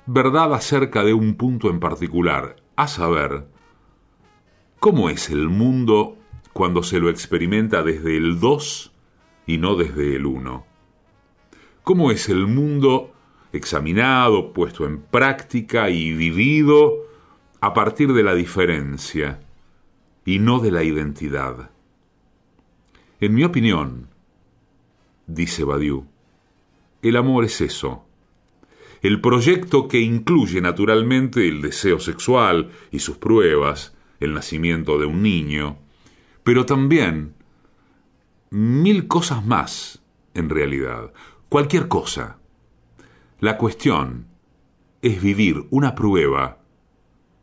verdad 0.05 0.53
acerca 0.53 1.03
de 1.03 1.13
un 1.13 1.35
punto 1.35 1.69
en 1.69 1.79
particular, 1.79 2.55
a 2.75 2.87
saber, 2.87 3.45
¿cómo 4.79 5.09
es 5.09 5.29
el 5.29 5.49
mundo 5.49 6.17
cuando 6.53 6.81
se 6.81 6.99
lo 6.99 7.09
experimenta 7.09 7.83
desde 7.83 8.17
el 8.17 8.39
dos 8.39 8.93
y 9.45 9.57
no 9.57 9.75
desde 9.75 10.15
el 10.15 10.25
uno? 10.25 10.65
¿Cómo 11.83 12.11
es 12.11 12.29
el 12.29 12.47
mundo 12.47 13.11
examinado, 13.51 14.53
puesto 14.53 14.85
en 14.85 15.01
práctica 15.01 15.89
y 15.89 16.13
vivido 16.13 17.07
a 17.59 17.73
partir 17.73 18.13
de 18.13 18.23
la 18.23 18.33
diferencia 18.33 19.41
y 20.23 20.39
no 20.39 20.59
de 20.59 20.71
la 20.71 20.83
identidad? 20.83 21.71
En 23.19 23.33
mi 23.33 23.43
opinión, 23.43 24.10
dice 25.27 25.63
Badiou, 25.63 26.05
el 27.01 27.15
amor 27.15 27.45
es 27.45 27.61
eso. 27.61 28.05
El 29.01 29.19
proyecto 29.21 29.87
que 29.87 29.99
incluye 29.99 30.61
naturalmente 30.61 31.47
el 31.47 31.61
deseo 31.61 31.99
sexual 31.99 32.71
y 32.91 32.99
sus 32.99 33.17
pruebas, 33.17 33.95
el 34.19 34.33
nacimiento 34.33 34.99
de 34.99 35.07
un 35.07 35.23
niño, 35.23 35.79
pero 36.43 36.65
también 36.65 37.33
mil 38.51 39.07
cosas 39.07 39.45
más 39.45 40.01
en 40.33 40.49
realidad, 40.49 41.11
cualquier 41.49 41.87
cosa. 41.87 42.37
La 43.39 43.57
cuestión 43.57 44.27
es 45.01 45.21
vivir 45.21 45.65
una 45.71 45.95
prueba 45.95 46.59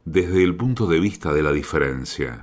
desde 0.04 0.44
el 0.44 0.54
punto 0.54 0.86
de 0.86 1.00
vista 1.00 1.32
de 1.32 1.42
la 1.42 1.52
diferencia. 1.52 2.38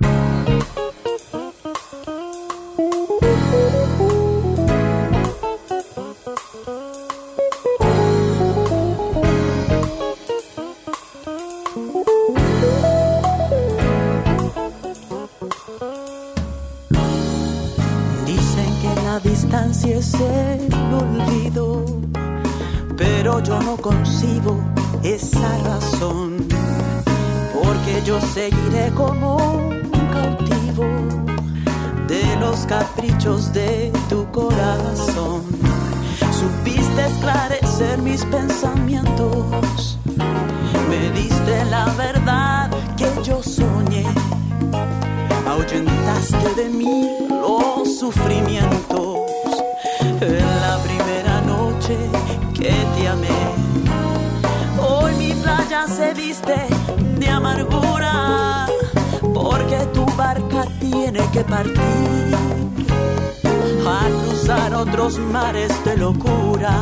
Locura. 65.96 66.78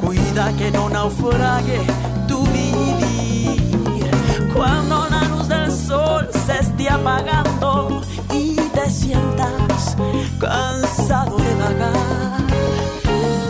Cuida 0.00 0.52
que 0.56 0.70
no 0.70 0.88
naufrague 0.88 1.80
tu 2.28 2.44
vivir 2.46 3.60
cuando 4.54 5.08
la 5.08 5.24
luz 5.24 5.48
del 5.48 5.72
sol 5.72 6.28
se 6.46 6.60
esté 6.60 6.88
apagando 6.88 8.00
y 8.32 8.54
te 8.56 8.88
sientas 8.90 9.96
cansado 10.38 11.36
de 11.36 11.54
vagar. 11.54 11.92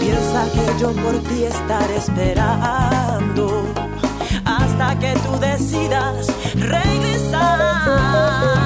Piensa 0.00 0.46
que 0.54 0.80
yo 0.80 0.92
por 0.92 1.18
ti 1.28 1.44
estaré 1.44 1.96
esperando 1.96 3.64
hasta 4.44 4.98
que 4.98 5.14
tú 5.24 5.38
decidas 5.40 6.26
regresar. 6.54 8.63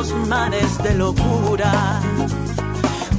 Otros 0.00 0.28
mares 0.28 0.78
de 0.82 0.94
locura. 0.94 2.00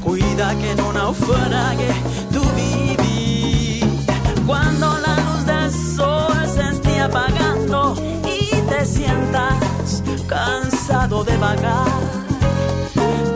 Cuida 0.03 0.55
que 0.55 0.75
no 0.75 0.91
naufrague 0.93 1.91
tu 2.31 2.41
vivir 2.55 3.85
cuando 4.47 4.97
la 4.97 5.15
luz 5.17 5.45
del 5.45 5.71
sol 5.71 6.47
se 6.55 6.69
esté 6.69 6.99
apagando 6.99 7.93
y 8.25 8.55
te 8.69 8.85
sientas 8.85 10.03
cansado 10.27 11.23
de 11.23 11.37
vagar. 11.37 12.01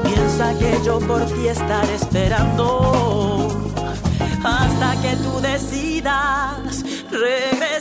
Piensa 0.03 0.58
que 0.58 0.79
yo 0.84 0.99
por 0.99 1.23
ti 1.25 1.47
estaré 1.47 1.95
esperando 1.95 3.47
hasta 4.43 5.01
que 5.01 5.15
tú 5.17 5.39
decidas 5.41 6.84
regresar. 7.12 7.74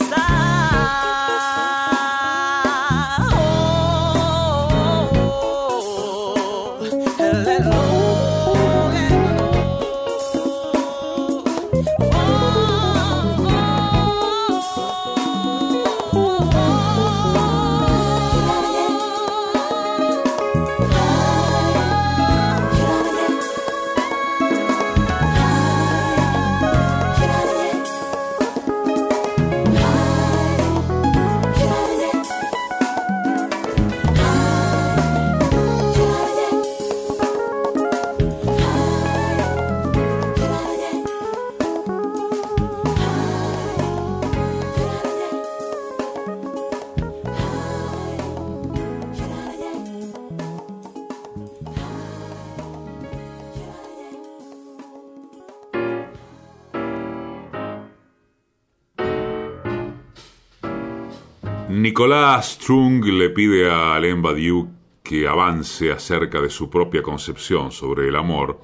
Nicolás 62.05 62.59
Strung 62.61 63.03
le 63.03 63.31
pide 63.31 63.71
a 63.71 63.95
Alain 63.95 64.21
Badiou 64.21 64.69
que 65.03 65.27
avance 65.27 65.91
acerca 65.91 66.39
de 66.43 66.51
su 66.51 66.69
propia 66.69 67.03
concepción 67.03 67.73
sobre 67.73 68.09
el 68.09 68.17
amor 68.17 68.61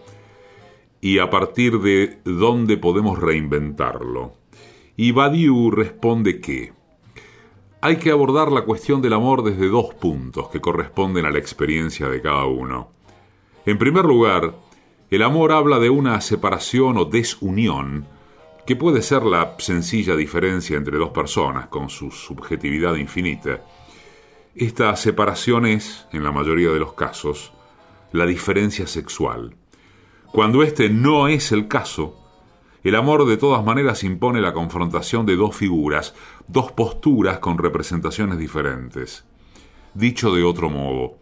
y 1.00 1.20
a 1.20 1.30
partir 1.30 1.80
de 1.80 2.20
dónde 2.26 2.76
podemos 2.76 3.18
reinventarlo. 3.18 4.34
Y 4.94 5.12
Badiou 5.12 5.70
responde 5.70 6.38
que 6.38 6.74
hay 7.80 7.96
que 7.96 8.10
abordar 8.10 8.52
la 8.52 8.66
cuestión 8.66 9.00
del 9.00 9.14
amor 9.14 9.42
desde 9.42 9.68
dos 9.68 9.94
puntos 9.94 10.50
que 10.50 10.60
corresponden 10.60 11.24
a 11.24 11.30
la 11.30 11.38
experiencia 11.38 12.10
de 12.10 12.20
cada 12.20 12.44
uno. 12.44 12.90
En 13.64 13.78
primer 13.78 14.04
lugar, 14.04 14.54
el 15.10 15.22
amor 15.22 15.52
habla 15.52 15.78
de 15.78 15.88
una 15.88 16.20
separación 16.20 16.98
o 16.98 17.06
desunión 17.06 18.04
que 18.66 18.76
puede 18.76 19.02
ser 19.02 19.22
la 19.22 19.56
sencilla 19.58 20.16
diferencia 20.16 20.76
entre 20.76 20.98
dos 20.98 21.10
personas 21.10 21.66
con 21.68 21.88
su 21.88 22.10
subjetividad 22.10 22.96
infinita. 22.96 23.64
Esta 24.54 24.94
separación 24.96 25.66
es, 25.66 26.06
en 26.12 26.24
la 26.24 26.32
mayoría 26.32 26.70
de 26.70 26.78
los 26.78 26.92
casos, 26.94 27.52
la 28.12 28.26
diferencia 28.26 28.86
sexual. 28.86 29.54
Cuando 30.32 30.62
este 30.62 30.90
no 30.90 31.28
es 31.28 31.52
el 31.52 31.68
caso, 31.68 32.16
el 32.82 32.94
amor 32.94 33.26
de 33.26 33.36
todas 33.36 33.64
maneras 33.64 34.04
impone 34.04 34.40
la 34.40 34.52
confrontación 34.52 35.26
de 35.26 35.36
dos 35.36 35.54
figuras, 35.54 36.14
dos 36.48 36.72
posturas 36.72 37.38
con 37.38 37.58
representaciones 37.58 38.38
diferentes. 38.38 39.24
Dicho 39.94 40.34
de 40.34 40.44
otro 40.44 40.70
modo, 40.70 41.18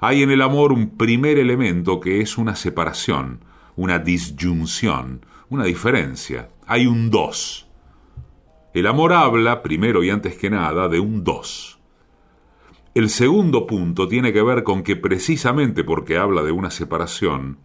hay 0.00 0.22
en 0.22 0.30
el 0.30 0.42
amor 0.42 0.72
un 0.72 0.96
primer 0.96 1.38
elemento 1.38 2.00
que 2.00 2.20
es 2.20 2.38
una 2.38 2.56
separación, 2.56 3.44
una 3.76 3.98
disyunción, 3.98 5.24
una 5.50 5.64
diferencia. 5.64 6.50
Hay 6.66 6.86
un 6.86 7.10
dos. 7.10 7.66
El 8.74 8.86
amor 8.86 9.12
habla, 9.12 9.62
primero 9.62 10.04
y 10.04 10.10
antes 10.10 10.36
que 10.36 10.50
nada, 10.50 10.88
de 10.88 11.00
un 11.00 11.24
dos. 11.24 11.78
El 12.94 13.10
segundo 13.10 13.66
punto 13.66 14.08
tiene 14.08 14.32
que 14.32 14.42
ver 14.42 14.62
con 14.62 14.82
que 14.82 14.96
precisamente 14.96 15.84
porque 15.84 16.18
habla 16.18 16.42
de 16.42 16.52
una 16.52 16.70
separación, 16.70 17.58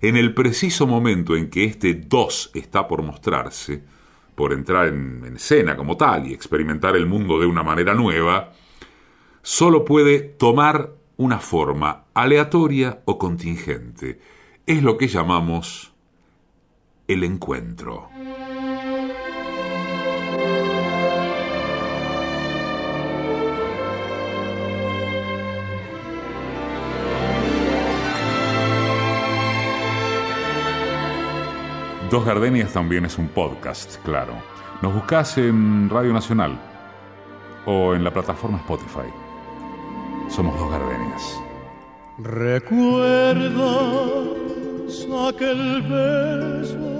en 0.00 0.16
el 0.16 0.34
preciso 0.34 0.86
momento 0.86 1.36
en 1.36 1.50
que 1.50 1.64
este 1.64 1.94
dos 1.94 2.50
está 2.54 2.86
por 2.86 3.02
mostrarse, 3.02 3.82
por 4.34 4.52
entrar 4.52 4.88
en, 4.88 5.24
en 5.24 5.36
escena 5.36 5.76
como 5.76 5.96
tal 5.96 6.28
y 6.28 6.34
experimentar 6.34 6.94
el 6.94 7.06
mundo 7.06 7.40
de 7.40 7.46
una 7.46 7.62
manera 7.62 7.94
nueva, 7.94 8.52
solo 9.42 9.84
puede 9.84 10.20
tomar 10.20 10.92
una 11.16 11.38
forma 11.38 12.04
aleatoria 12.14 13.00
o 13.06 13.18
contingente. 13.18 14.20
Es 14.66 14.82
lo 14.82 14.98
que 14.98 15.08
llamamos 15.08 15.87
el 17.08 17.24
encuentro. 17.24 18.10
Dos 32.10 32.24
Gardenias 32.26 32.74
también 32.74 33.06
es 33.06 33.16
un 33.16 33.28
podcast, 33.28 33.96
claro. 34.04 34.34
Nos 34.82 34.92
buscas 34.92 35.38
en 35.38 35.88
Radio 35.88 36.12
Nacional 36.12 36.58
o 37.64 37.94
en 37.94 38.04
la 38.04 38.12
plataforma 38.12 38.58
Spotify. 38.58 39.08
Somos 40.28 40.58
Dos 40.60 40.70
Gardenias. 40.70 41.40
¿Recuerdas 42.18 43.58
aquel 45.28 45.82
beso 45.82 46.97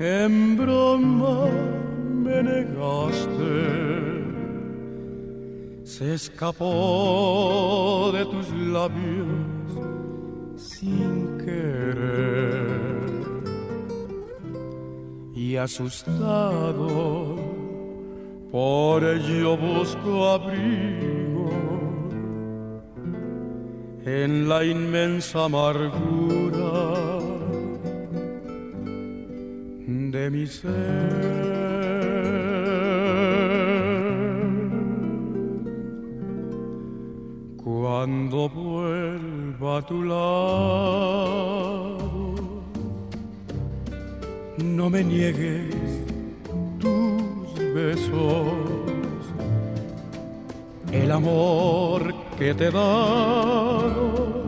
que 0.00 0.24
en 0.24 0.56
broma 0.56 1.46
me 2.24 2.42
negaste? 2.42 3.56
se 5.84 6.14
escapó 6.14 8.10
de 8.14 8.24
tus 8.24 8.48
labios 8.76 9.66
sin 10.56 11.36
querer 11.44 13.02
y 15.34 15.56
asustado 15.56 17.36
por 18.50 19.04
ello 19.04 19.58
busco 19.58 20.30
abrigo 20.30 21.50
en 24.06 24.48
la 24.48 24.64
inmensa 24.64 25.44
amargura 25.44 26.79
de 30.10 30.30
mi 30.30 30.46
ser. 30.46 32.00
Cuando 37.62 38.48
vuelva 38.48 39.78
a 39.78 39.82
tu 39.82 40.02
lado, 40.02 40.20
no 44.64 44.90
me 44.90 45.04
niegues 45.04 45.74
tus 46.78 47.54
besos, 47.74 48.52
el 50.92 51.10
amor 51.12 52.14
que 52.38 52.54
te 52.54 52.70
dado. 52.70 54.40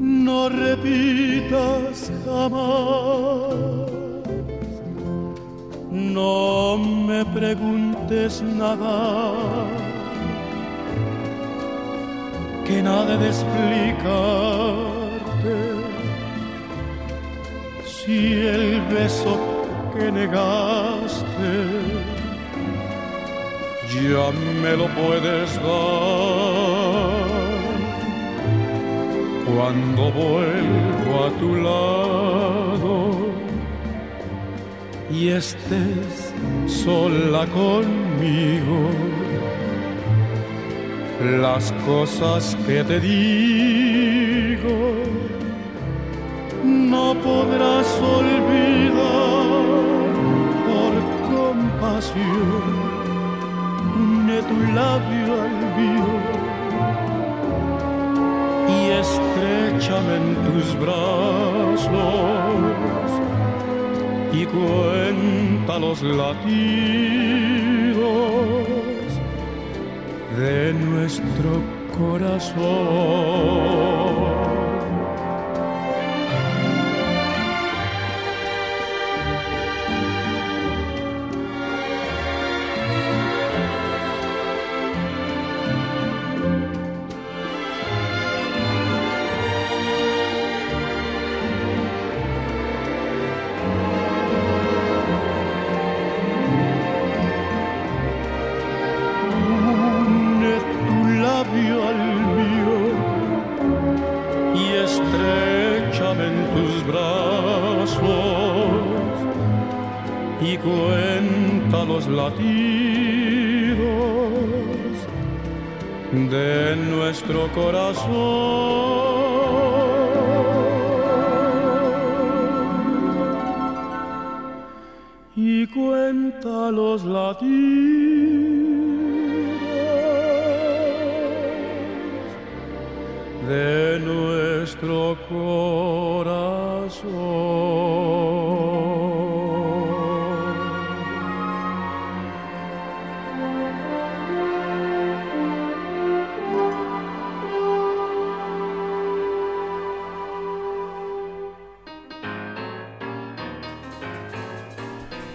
No 0.00 0.48
repitas 0.48 2.10
jamás, 2.24 3.83
no 5.94 6.76
me 6.76 7.24
preguntes 7.24 8.42
nada 8.42 9.64
que 12.66 12.82
nada 12.82 13.16
de 13.16 13.28
explicarte. 13.28 14.74
Si 17.84 18.32
el 18.32 18.80
beso 18.92 19.38
que 19.94 20.10
negaste 20.10 21.52
ya 23.94 24.32
me 24.62 24.76
lo 24.76 24.88
puedes 24.88 25.54
dar. 25.62 26.34
Cuando 29.46 30.10
vuelvo 30.10 31.24
a 31.26 31.30
tu 31.38 31.54
lado 31.54 32.63
y 35.14 35.28
estés 35.28 36.34
sola 36.66 37.46
conmigo. 37.46 38.90
Las 41.40 41.72
cosas 41.86 42.56
que 42.66 42.82
te 42.84 42.98
digo 43.00 44.76
no 46.64 47.14
podrás 47.28 47.86
olvidar 48.18 49.54
por 50.68 50.92
compasión 51.32 52.64
une 53.96 54.38
tu 54.48 54.58
labio 54.78 55.32
al 55.46 55.56
mío. 55.78 56.10
Y 58.76 58.80
estrechame 59.02 60.14
en 60.16 60.28
tus 60.46 60.66
brazos 60.80 61.84
y 64.34 64.46
cuenta 64.46 65.78
los 65.78 66.02
latidos 66.02 66.44
de 70.36 70.72
nuestro 70.74 71.62
corazón. 71.96 72.54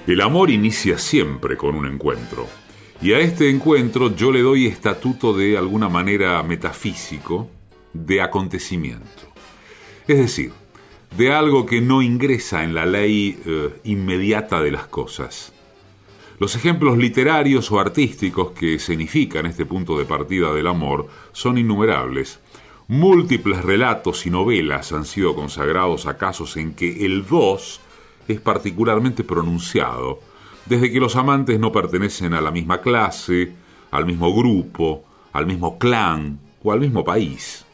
El 0.10 0.22
amor 0.22 0.50
inicia 0.50 0.98
siempre 0.98 1.56
con 1.56 1.76
un 1.76 1.86
encuentro. 1.86 2.48
Y 3.00 3.14
a 3.14 3.20
este 3.20 3.48
encuentro 3.52 4.16
yo 4.16 4.32
le 4.32 4.42
doy 4.42 4.66
estatuto 4.66 5.38
de 5.38 5.56
alguna 5.56 5.88
manera 5.88 6.42
metafísico 6.42 7.48
de 7.94 8.20
acontecimiento. 8.20 9.32
Es 10.08 10.18
decir, 10.18 10.52
de 11.16 11.32
algo 11.32 11.68
que 11.68 11.80
no 11.80 12.02
ingresa 12.02 12.64
en 12.64 12.74
la 12.74 12.88
ley 12.88 13.40
eh, 13.46 13.70
inmediata 13.84 14.62
de 14.62 14.72
las 14.72 14.88
cosas. 14.88 15.54
Los 16.40 16.56
ejemplos 16.56 16.98
literarios 16.98 17.72
o 17.72 17.80
artísticos 17.80 18.50
que 18.54 18.80
significan 18.80 19.46
este 19.46 19.68
punto 19.68 19.96
de 19.96 20.06
partida 20.06 20.52
del 20.56 20.66
amor 20.66 21.08
son 21.34 21.60
innumerables. 21.60 22.40
Múltiples 22.88 23.64
relatos 23.64 24.26
y 24.26 24.32
novelas 24.32 24.92
han 24.92 25.06
sido 25.06 25.36
consagrados 25.36 26.08
a 26.08 26.18
casos 26.18 26.58
en 26.58 26.74
que 26.74 27.06
el 27.06 27.28
dos 27.28 27.82
es 28.30 28.40
particularmente 28.40 29.24
pronunciado, 29.24 30.20
desde 30.68 30.92
que 30.92 31.00
los 31.00 31.16
amantes 31.16 31.60
no 31.60 31.72
pertenecen 31.72 32.34
a 32.34 32.42
la 32.42 32.52
misma 32.52 32.80
clase, 32.80 33.52
al 33.90 34.06
mismo 34.06 34.34
grupo, 34.34 35.04
al 35.34 35.48
mismo 35.48 35.80
clan 35.80 36.40
o 36.64 36.72
al 36.72 36.80
mismo 36.80 37.04
país. 37.04 37.66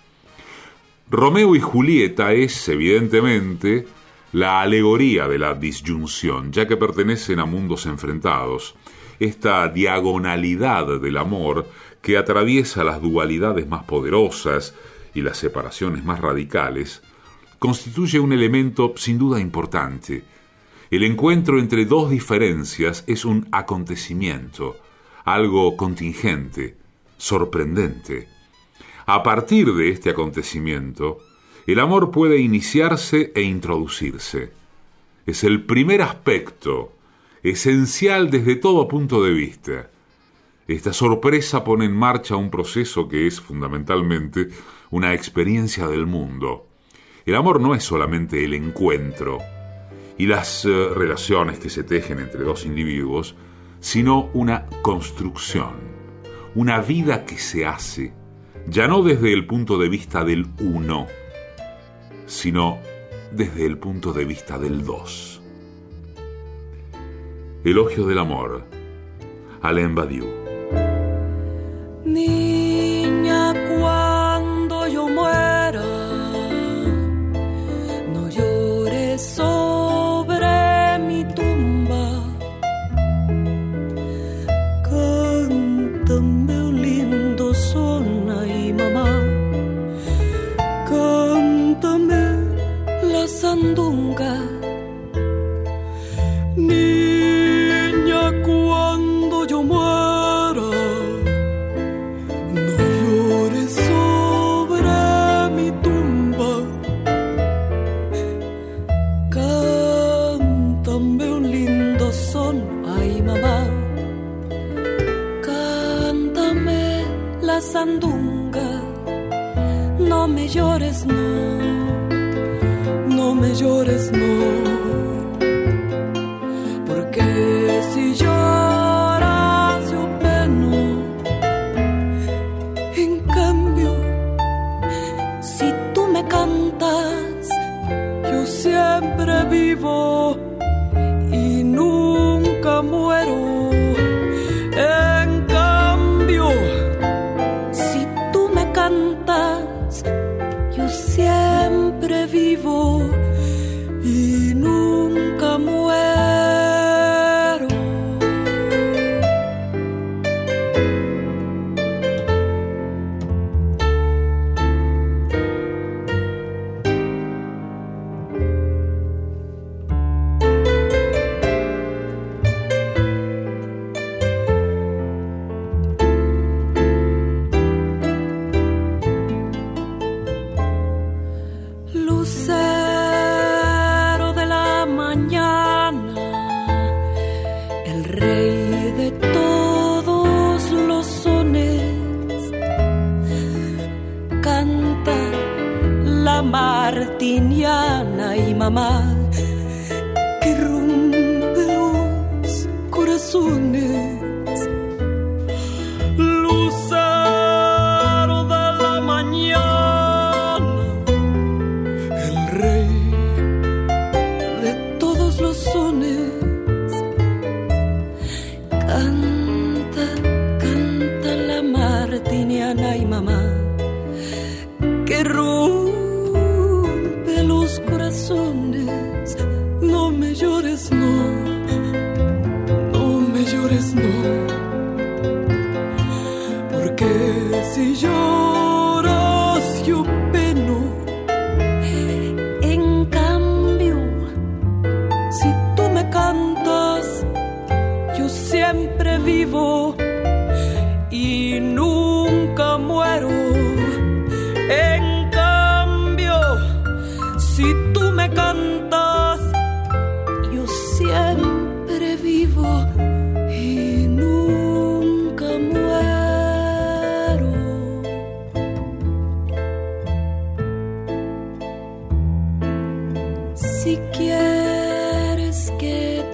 Romeo 1.11 1.55
y 1.55 1.59
Julieta 1.59 2.31
es, 2.31 2.67
evidentemente, 2.69 3.85
la 4.31 4.61
alegoría 4.61 5.27
de 5.27 5.37
la 5.37 5.53
disyunción, 5.53 6.53
ya 6.53 6.67
que 6.67 6.77
pertenecen 6.77 7.39
a 7.39 7.45
mundos 7.45 7.85
enfrentados. 7.85 8.75
Esta 9.19 9.67
diagonalidad 9.67 10.99
del 10.99 11.17
amor 11.17 11.67
que 12.01 12.17
atraviesa 12.17 12.85
las 12.85 13.01
dualidades 13.01 13.67
más 13.67 13.83
poderosas 13.83 14.73
y 15.13 15.21
las 15.21 15.37
separaciones 15.37 16.05
más 16.05 16.21
radicales, 16.21 17.01
constituye 17.59 18.19
un 18.19 18.31
elemento 18.31 18.93
sin 18.95 19.17
duda 19.17 19.39
importante, 19.39 20.23
el 20.91 21.03
encuentro 21.03 21.59
entre 21.59 21.85
dos 21.85 22.09
diferencias 22.09 23.03
es 23.07 23.25
un 23.25 23.47
acontecimiento, 23.51 24.77
algo 25.23 25.75
contingente, 25.75 26.75
sorprendente. 27.17 28.27
A 29.07 29.23
partir 29.23 29.73
de 29.73 29.89
este 29.89 30.11
acontecimiento, 30.11 31.19
el 31.65 31.79
amor 31.79 32.11
puede 32.11 32.37
iniciarse 32.37 33.31
e 33.35 33.41
introducirse. 33.41 34.51
Es 35.25 35.43
el 35.43 35.63
primer 35.63 36.03
aspecto, 36.03 36.93
esencial 37.41 38.29
desde 38.29 38.55
todo 38.55 38.87
punto 38.87 39.23
de 39.23 39.31
vista. 39.31 39.89
Esta 40.67 40.93
sorpresa 40.93 41.63
pone 41.63 41.85
en 41.85 41.95
marcha 41.95 42.35
un 42.35 42.49
proceso 42.49 43.07
que 43.07 43.27
es 43.27 43.41
fundamentalmente 43.41 44.49
una 44.91 45.13
experiencia 45.13 45.87
del 45.87 46.05
mundo. 46.05 46.67
El 47.25 47.35
amor 47.35 47.59
no 47.59 47.73
es 47.73 47.83
solamente 47.83 48.43
el 48.43 48.53
encuentro, 48.53 49.39
y 50.17 50.27
las 50.27 50.65
eh, 50.65 50.89
relaciones 50.95 51.59
que 51.59 51.69
se 51.69 51.83
tejen 51.83 52.19
entre 52.19 52.43
dos 52.43 52.65
individuos, 52.65 53.35
sino 53.79 54.29
una 54.33 54.65
construcción, 54.81 55.73
una 56.55 56.79
vida 56.79 57.25
que 57.25 57.37
se 57.37 57.65
hace, 57.65 58.13
ya 58.67 58.87
no 58.87 59.03
desde 59.03 59.33
el 59.33 59.45
punto 59.45 59.77
de 59.77 59.89
vista 59.89 60.23
del 60.23 60.47
uno, 60.59 61.07
sino 62.25 62.79
desde 63.31 63.65
el 63.65 63.77
punto 63.77 64.13
de 64.13 64.25
vista 64.25 64.57
del 64.57 64.85
dos. 64.85 65.41
Elogio 67.63 68.05
del 68.05 68.19
amor, 68.19 68.65
Alain 69.61 69.95
Badiou. 69.95 70.44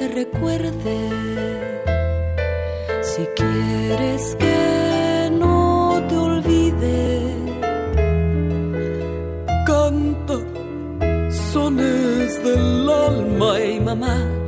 te 0.02 0.08
recuerde. 0.08 0.98
Si 3.04 3.24
quieres 3.40 4.36
que 4.40 5.30
no 5.40 6.02
te 6.10 6.16
olvide, 6.16 7.22
canta 9.68 10.38
sones 11.54 12.44
del 12.44 12.90
alma 12.90 13.60
y 13.60 13.80
mamá 13.80 14.41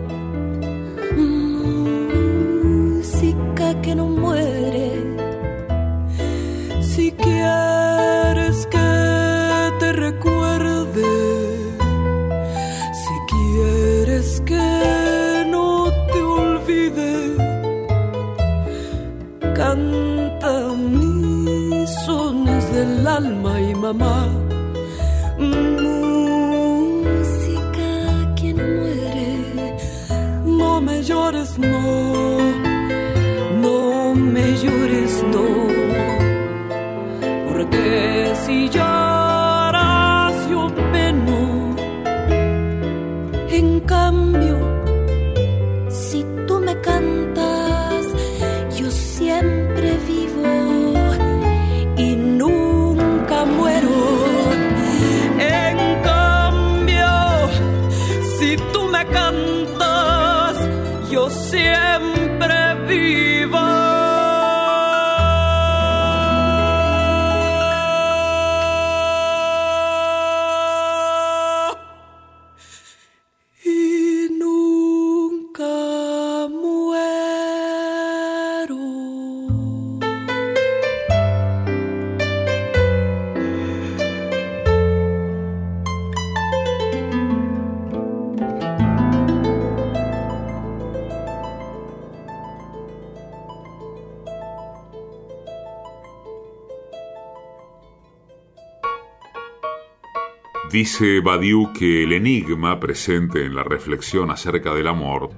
Dice 100.74 101.20
Badiou 101.20 101.72
que 101.72 102.02
el 102.02 102.14
enigma 102.14 102.80
presente 102.80 103.46
en 103.46 103.54
la 103.54 103.64
reflexión 103.64 104.32
acerca 104.32 104.74
del 104.74 104.88
amor 104.88 105.30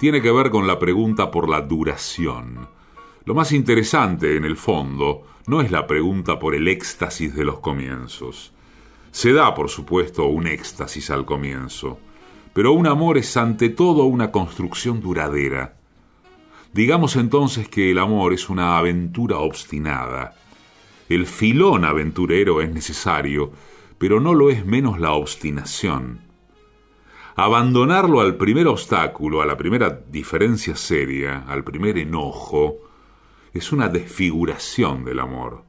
tiene 0.00 0.20
que 0.20 0.32
ver 0.32 0.50
con 0.50 0.66
la 0.66 0.80
pregunta 0.80 1.30
por 1.30 1.48
la 1.48 1.60
duración. 1.60 2.66
Lo 3.24 3.32
más 3.32 3.52
interesante, 3.52 4.36
en 4.36 4.44
el 4.44 4.56
fondo, 4.56 5.22
no 5.46 5.60
es 5.60 5.70
la 5.70 5.86
pregunta 5.86 6.40
por 6.40 6.56
el 6.56 6.66
éxtasis 6.66 7.32
de 7.32 7.44
los 7.44 7.60
comienzos. 7.60 8.52
Se 9.12 9.32
da, 9.32 9.54
por 9.54 9.70
supuesto, 9.70 10.26
un 10.26 10.48
éxtasis 10.48 11.10
al 11.10 11.24
comienzo, 11.24 12.00
pero 12.52 12.72
un 12.72 12.88
amor 12.88 13.18
es 13.18 13.36
ante 13.36 13.68
todo 13.68 14.06
una 14.06 14.32
construcción 14.32 15.00
duradera. 15.00 15.76
Digamos 16.72 17.14
entonces 17.14 17.68
que 17.68 17.92
el 17.92 18.00
amor 18.00 18.32
es 18.32 18.50
una 18.50 18.78
aventura 18.78 19.38
obstinada. 19.38 20.34
El 21.08 21.26
filón 21.26 21.84
aventurero 21.84 22.60
es 22.60 22.72
necesario, 22.72 23.52
pero 24.02 24.18
no 24.18 24.34
lo 24.34 24.50
es 24.50 24.66
menos 24.66 24.98
la 24.98 25.12
obstinación. 25.12 26.22
Abandonarlo 27.36 28.20
al 28.20 28.36
primer 28.36 28.66
obstáculo, 28.66 29.42
a 29.42 29.46
la 29.46 29.56
primera 29.56 29.90
diferencia 29.90 30.74
seria, 30.74 31.44
al 31.46 31.62
primer 31.62 31.96
enojo, 31.96 32.78
es 33.54 33.70
una 33.70 33.88
desfiguración 33.88 35.04
del 35.04 35.20
amor. 35.20 35.62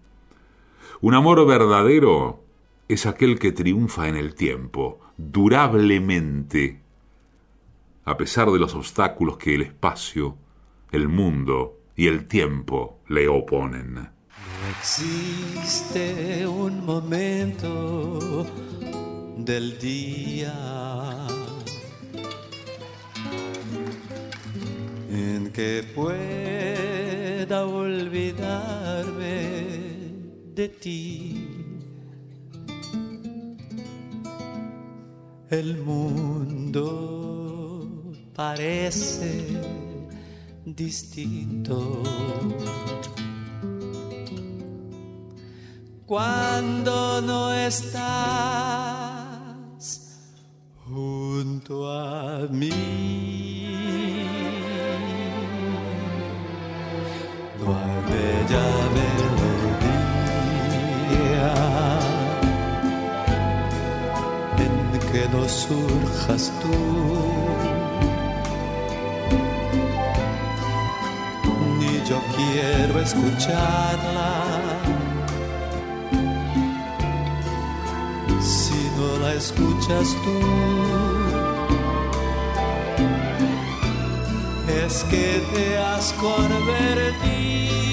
Un 1.00 1.14
amor 1.14 1.46
verdadero 1.46 2.44
es 2.88 3.06
aquel 3.06 3.38
que 3.38 3.52
triunfa 3.52 4.08
en 4.08 4.16
el 4.16 4.34
tiempo, 4.34 5.00
durablemente, 5.16 6.82
a 8.04 8.18
pesar 8.18 8.50
de 8.50 8.58
los 8.58 8.74
obstáculos 8.74 9.38
que 9.38 9.54
el 9.54 9.62
espacio, 9.62 10.38
el 10.92 11.08
mundo 11.08 11.78
y 11.96 12.08
el 12.08 12.26
tiempo 12.28 12.98
le 13.08 13.28
oponen. 13.28 14.13
No 14.44 14.68
existe 14.78 16.46
un 16.46 16.86
momento 16.86 18.46
del 19.38 19.80
día 19.80 20.54
en 25.10 25.52
que 25.52 25.84
pueda 25.96 27.66
olvidarme 27.66 29.34
de 30.56 30.70
ti. 30.70 31.48
El 35.50 35.78
mundo 35.78 36.90
parece 38.34 39.46
distinto. 40.66 42.04
Cuando 46.06 47.22
no 47.22 47.54
estás 47.54 48.04
junto 50.86 51.90
a 51.90 52.46
mí. 52.50 52.70
No 57.58 57.68
hay 57.74 57.96
bella 58.12 58.66
melodía 58.98 59.94
en 64.58 64.76
que 65.10 65.24
no 65.30 65.48
surjas 65.48 66.52
tú. 66.62 66.78
Ni 71.80 71.94
yo 72.10 72.20
quiero 72.36 73.00
escucharla. 73.00 74.43
Si 79.04 79.10
no 79.10 79.20
la 79.20 79.34
escuchas 79.34 80.16
tú. 80.24 80.40
es 84.86 85.04
que 85.06 85.42
te 85.54 85.78
has 85.78 86.14
convertido 86.14 87.93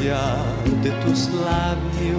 De 0.00 0.90
tus 1.04 1.28
labios, 1.28 2.16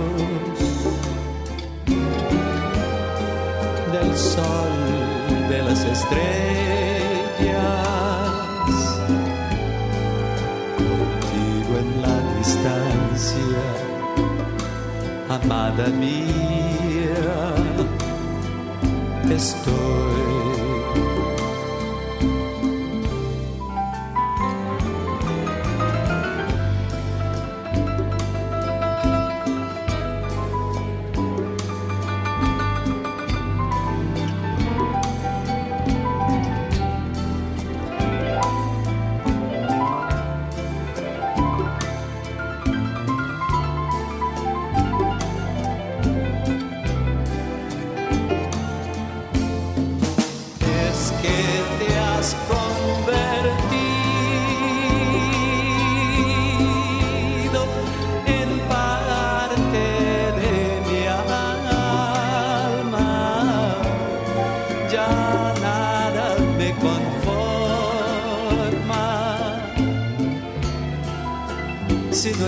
del 3.92 4.16
sol, 4.16 4.70
de 5.50 5.64
las 5.64 5.84
estrellas, 5.84 6.22
contigo 10.78 11.74
en 11.80 12.02
la 12.04 12.18
distancia, 12.38 13.64
amada 15.28 15.88
mía, 15.88 17.56
estoy. 19.28 20.11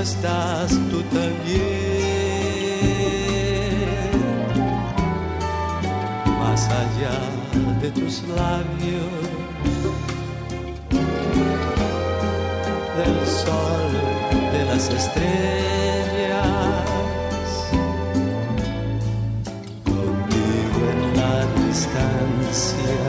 Estás 0.03 0.69
tú 0.89 1.01
también. 1.17 2.03
más 6.41 6.63
allá 6.81 7.17
de 7.81 7.89
tus 7.91 8.15
labios, 8.39 9.13
del 12.99 13.17
sol, 13.43 13.91
de 14.53 14.61
las 14.71 14.83
estrellas, 14.99 16.43
contigo 19.85 20.81
en 20.93 21.01
la 21.19 21.35
distancia, 21.65 23.03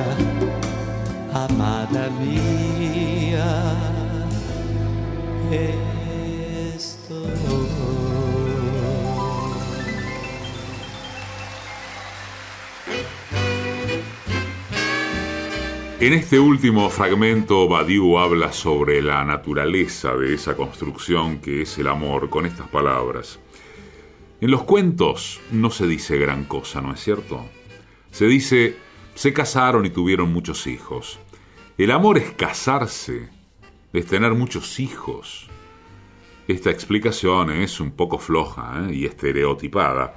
amada 1.44 2.04
mía, 2.20 3.03
En 16.04 16.12
este 16.12 16.38
último 16.38 16.90
fragmento, 16.90 17.66
Badiou 17.66 18.18
habla 18.18 18.52
sobre 18.52 19.00
la 19.00 19.24
naturaleza 19.24 20.14
de 20.14 20.34
esa 20.34 20.54
construcción 20.54 21.38
que 21.38 21.62
es 21.62 21.78
el 21.78 21.86
amor 21.86 22.28
con 22.28 22.44
estas 22.44 22.68
palabras. 22.68 23.40
En 24.42 24.50
los 24.50 24.64
cuentos 24.64 25.40
no 25.50 25.70
se 25.70 25.86
dice 25.86 26.18
gran 26.18 26.44
cosa, 26.44 26.82
¿no 26.82 26.92
es 26.92 27.00
cierto? 27.00 27.46
Se 28.10 28.26
dice, 28.26 28.76
se 29.14 29.32
casaron 29.32 29.86
y 29.86 29.88
tuvieron 29.88 30.30
muchos 30.30 30.66
hijos. 30.66 31.20
El 31.78 31.90
amor 31.90 32.18
es 32.18 32.32
casarse, 32.32 33.30
es 33.94 34.04
tener 34.04 34.34
muchos 34.34 34.80
hijos. 34.80 35.48
Esta 36.46 36.70
explicación 36.70 37.48
es 37.48 37.80
un 37.80 37.92
poco 37.92 38.18
floja 38.18 38.84
¿eh? 38.90 38.94
y 38.94 39.06
estereotipada, 39.06 40.16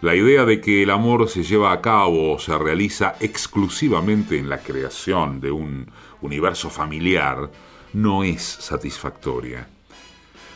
La 0.00 0.14
idea 0.14 0.44
de 0.44 0.60
que 0.60 0.84
el 0.84 0.90
amor 0.90 1.28
se 1.28 1.42
lleva 1.42 1.72
a 1.72 1.80
cabo 1.80 2.34
o 2.34 2.38
se 2.38 2.56
realiza 2.56 3.16
exclusivamente 3.18 4.38
en 4.38 4.48
la 4.48 4.58
creación 4.58 5.40
de 5.40 5.50
un 5.50 5.90
universo 6.20 6.70
familiar 6.70 7.50
no 7.94 8.22
es 8.22 8.42
satisfactoria. 8.42 9.68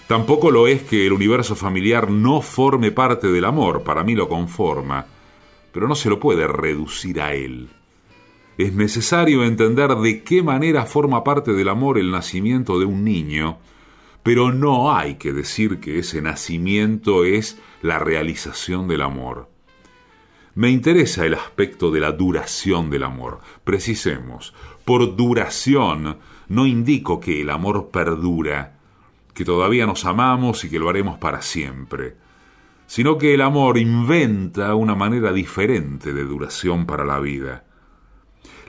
Tampoco 0.07 0.53
lo 0.53 0.69
es 0.69 0.83
que 0.83 1.07
el 1.07 1.13
universo 1.13 1.57
familiar 1.57 2.09
no 2.09 2.41
forme 2.41 2.93
parte 2.93 3.29
del 3.29 3.45
amor, 3.45 3.83
para 3.83 4.05
mí 4.05 4.15
lo 4.15 4.29
conforma, 4.29 5.07
pero 5.73 5.89
no 5.89 5.97
se 5.97 6.09
lo 6.09 6.21
puede 6.21 6.47
reducir 6.47 7.21
a 7.21 7.35
él. 7.35 7.69
Es 8.59 8.73
necesario 8.75 9.43
entender 9.43 9.97
de 9.97 10.23
qué 10.23 10.45
manera 10.45 10.85
forma 10.87 11.25
parte 11.25 11.53
del 11.53 11.69
amor 11.69 11.99
el 11.99 12.13
nacimiento 12.13 12.79
de 12.79 12.85
un 12.85 13.03
niño, 13.03 13.59
pero 14.23 14.53
no 14.53 14.95
hay 14.95 15.17
que 15.17 15.33
decir 15.33 15.81
que 15.81 15.99
ese 15.99 16.23
nacimiento 16.23 17.25
es 17.25 17.59
la 17.83 17.99
realización 17.99 18.89
del 18.89 19.03
amor. 19.03 19.49
Me 20.55 20.71
interesa 20.71 21.25
el 21.25 21.35
aspecto 21.35 21.91
de 21.91 22.01
la 22.01 22.13
duración 22.13 22.91
del 22.91 23.05
amor. 23.05 23.41
Precisemos, 23.65 24.55
por 24.85 25.17
duración 25.17 26.19
no 26.49 26.67
indico 26.67 27.21
que 27.21 27.41
el 27.41 27.51
amor 27.51 27.89
perdura, 27.91 28.79
que 29.35 29.45
todavía 29.45 29.87
nos 29.87 30.05
amamos 30.05 30.65
y 30.65 30.71
que 30.71 30.79
lo 30.79 30.91
haremos 30.91 31.19
para 31.19 31.41
siempre, 31.41 32.17
sino 32.87 33.17
que 33.17 33.33
el 33.33 33.41
amor 33.41 33.79
inventa 33.79 34.75
una 34.75 34.95
manera 34.95 35.33
diferente 35.33 36.13
de 36.13 36.25
duración 36.25 36.85
para 36.85 37.07
la 37.07 37.19
vida. 37.19 37.65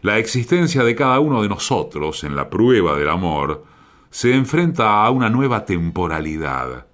La 0.02 0.18
existencia 0.18 0.84
de 0.84 0.96
cada 0.96 1.20
uno 1.20 1.42
de 1.42 1.50
nosotros 1.50 2.24
en 2.24 2.36
la 2.36 2.50
prueba 2.50 2.98
del 2.98 3.10
amor 3.10 3.66
se 4.14 4.36
enfrenta 4.36 5.04
a 5.04 5.10
una 5.10 5.28
nueva 5.28 5.66
temporalidad. 5.66 6.86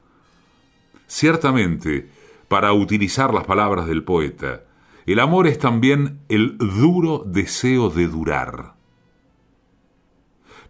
Ciertamente, 1.05 2.09
para 2.47 2.71
utilizar 2.71 3.33
las 3.33 3.43
palabras 3.43 3.87
del 3.87 4.05
poeta, 4.05 4.61
el 5.05 5.19
amor 5.19 5.45
es 5.45 5.59
también 5.59 6.21
el 6.29 6.57
duro 6.57 7.25
deseo 7.27 7.89
de 7.89 8.07
durar. 8.07 8.75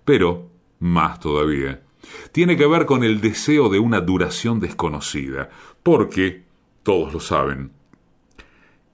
Pero, 0.04 0.50
más 0.80 1.20
todavía, 1.20 1.84
tiene 2.32 2.58
que 2.58 2.66
ver 2.66 2.88
con 2.88 3.04
el 3.04 3.22
deseo 3.22 3.70
de 3.70 3.78
una 3.78 4.02
duración 4.02 4.60
desconocida, 4.60 5.52
porque, 5.84 6.46
todos 6.82 7.14
lo 7.14 7.20
saben, 7.20 7.74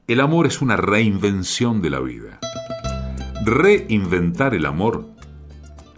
el 0.08 0.20
amor 0.20 0.46
es 0.46 0.62
una 0.62 0.76
reinvención 0.76 1.82
de 1.82 1.90
la 1.90 2.02
vida. 2.02 2.38
Reinventar 3.46 4.54
el 4.56 4.66
amor 4.66 5.15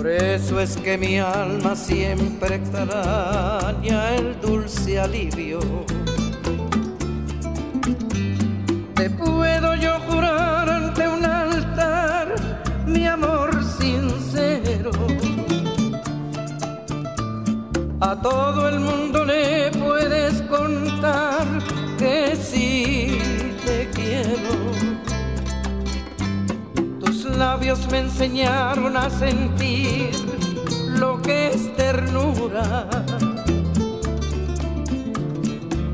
Por 0.00 0.08
eso 0.08 0.58
es 0.58 0.78
que 0.78 0.96
mi 0.96 1.18
alma 1.18 1.76
siempre 1.76 2.54
extraña 2.54 4.16
el 4.16 4.40
dulce 4.40 4.98
alivio. 4.98 5.60
Me 27.90 27.98
enseñaron 27.98 28.96
a 28.96 29.10
sentir 29.10 30.10
lo 30.98 31.20
que 31.22 31.48
es 31.48 31.74
ternura. 31.76 32.88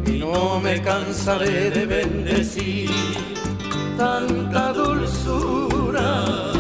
Y 0.07 0.19
no 0.19 0.61
me 0.61 0.83
cansaré 0.83 1.71
de 1.71 1.87
bendecir 1.87 2.91
tanta 3.97 4.73
dulzura. 4.73 6.56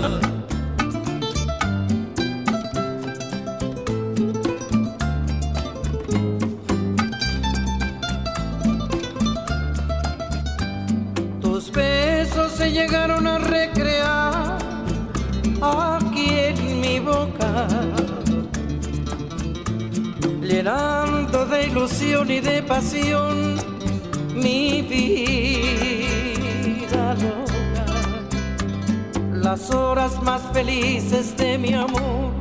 Ilusión 21.76 22.30
y 22.30 22.40
de 22.40 22.62
pasión 22.62 23.56
mi 24.34 24.80
vida 24.80 25.04
loca. 27.14 27.84
Las 29.34 29.70
horas 29.74 30.22
más 30.22 30.40
felices 30.54 31.36
de 31.36 31.58
mi 31.58 31.74
amor 31.74 32.32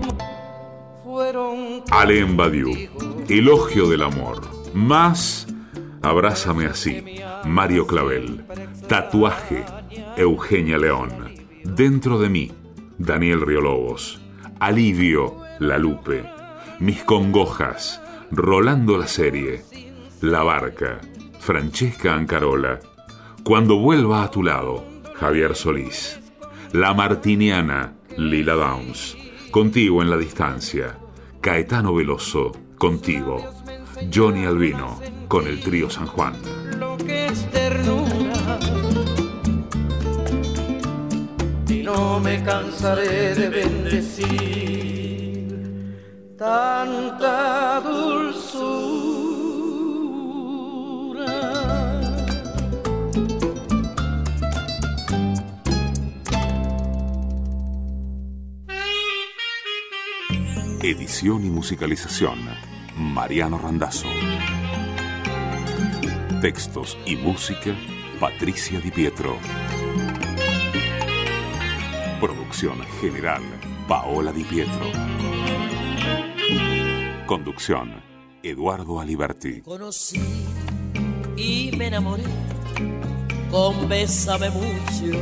fueron 1.03 1.83
Alain 1.91 2.37
Badiou, 2.37 2.71
Elogio 3.27 3.89
del 3.89 4.03
Amor. 4.03 4.47
Más, 4.73 5.47
Abrázame 6.01 6.67
así, 6.67 7.03
Mario 7.43 7.87
Clavel. 7.87 8.45
Tatuaje, 8.87 9.65
Eugenia 10.15 10.77
León. 10.77 11.35
Dentro 11.65 12.19
de 12.19 12.29
mí, 12.29 12.53
Daniel 12.97 13.41
Riolobos. 13.41 14.21
Alivio, 14.61 15.41
La 15.59 15.77
Lupe. 15.77 16.23
Mis 16.79 17.03
congojas, 17.03 18.01
Rolando 18.37 18.97
la 18.97 19.07
serie. 19.07 19.63
La 20.19 20.43
Barca, 20.43 20.99
Francesca 21.39 22.13
Ancarola. 22.13 22.81
Cuando 23.45 23.77
vuelva 23.77 24.23
a 24.23 24.29
tu 24.29 24.43
lado, 24.43 24.83
Javier 25.13 25.55
Solís. 25.55 26.19
La 26.73 26.93
Martiniana, 26.93 27.93
Lila 28.17 28.55
Downs. 28.55 29.15
Contigo 29.51 30.01
en 30.01 30.09
la 30.09 30.17
distancia, 30.17 30.97
Caetano 31.39 31.95
Veloso, 31.95 32.51
contigo. 32.77 33.41
Johnny 34.13 34.43
Albino, 34.43 34.99
con 35.29 35.47
el 35.47 35.61
trío 35.61 35.89
San 35.89 36.07
Juan. 36.07 36.33
lo 36.77 36.97
que 36.97 37.27
es 37.27 37.49
ternura. 37.51 38.59
Y 41.69 41.83
no 41.83 42.19
me 42.19 42.43
cansaré 42.43 43.33
de 43.33 43.47
bendecir 43.47 44.74
tanta 46.45 47.81
dulzura. 47.81 48.85
Edición 60.83 61.45
y 61.45 61.49
musicalización, 61.49 62.37
Mariano 62.95 63.57
Randazzo. 63.57 64.07
Textos 66.41 66.95
y 67.07 67.15
música, 67.15 67.75
Patricia 68.19 68.79
Di 68.79 68.91
Pietro. 68.91 69.39
Producción 72.21 72.83
general, 73.01 73.41
Paola 73.87 74.31
Di 74.31 74.43
Pietro. 74.43 75.34
Conducción, 77.25 78.03
Eduardo 78.43 78.99
Aliberti. 78.99 79.61
conocí 79.61 80.21
y 81.35 81.71
me 81.75 81.87
enamoré 81.87 82.23
con 83.49 83.89
Bésame 83.89 84.51
mucho. 84.51 85.17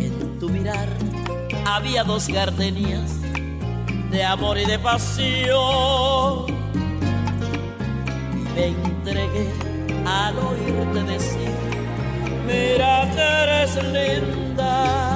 En 0.00 0.38
tu 0.40 0.48
mirar 0.48 0.88
había 1.64 2.02
dos 2.02 2.26
gardenias 2.26 3.20
de 4.10 4.24
amor 4.24 4.58
y 4.58 4.64
de 4.64 4.80
pasión. 4.80 6.46
Y 8.34 8.54
me 8.54 8.66
entregué 8.66 9.52
al 10.04 10.36
oírte 10.38 11.02
decir, 11.04 11.54
mira 12.48 13.08
que 13.14 13.22
eres 13.22 13.76
linda. 13.76 15.15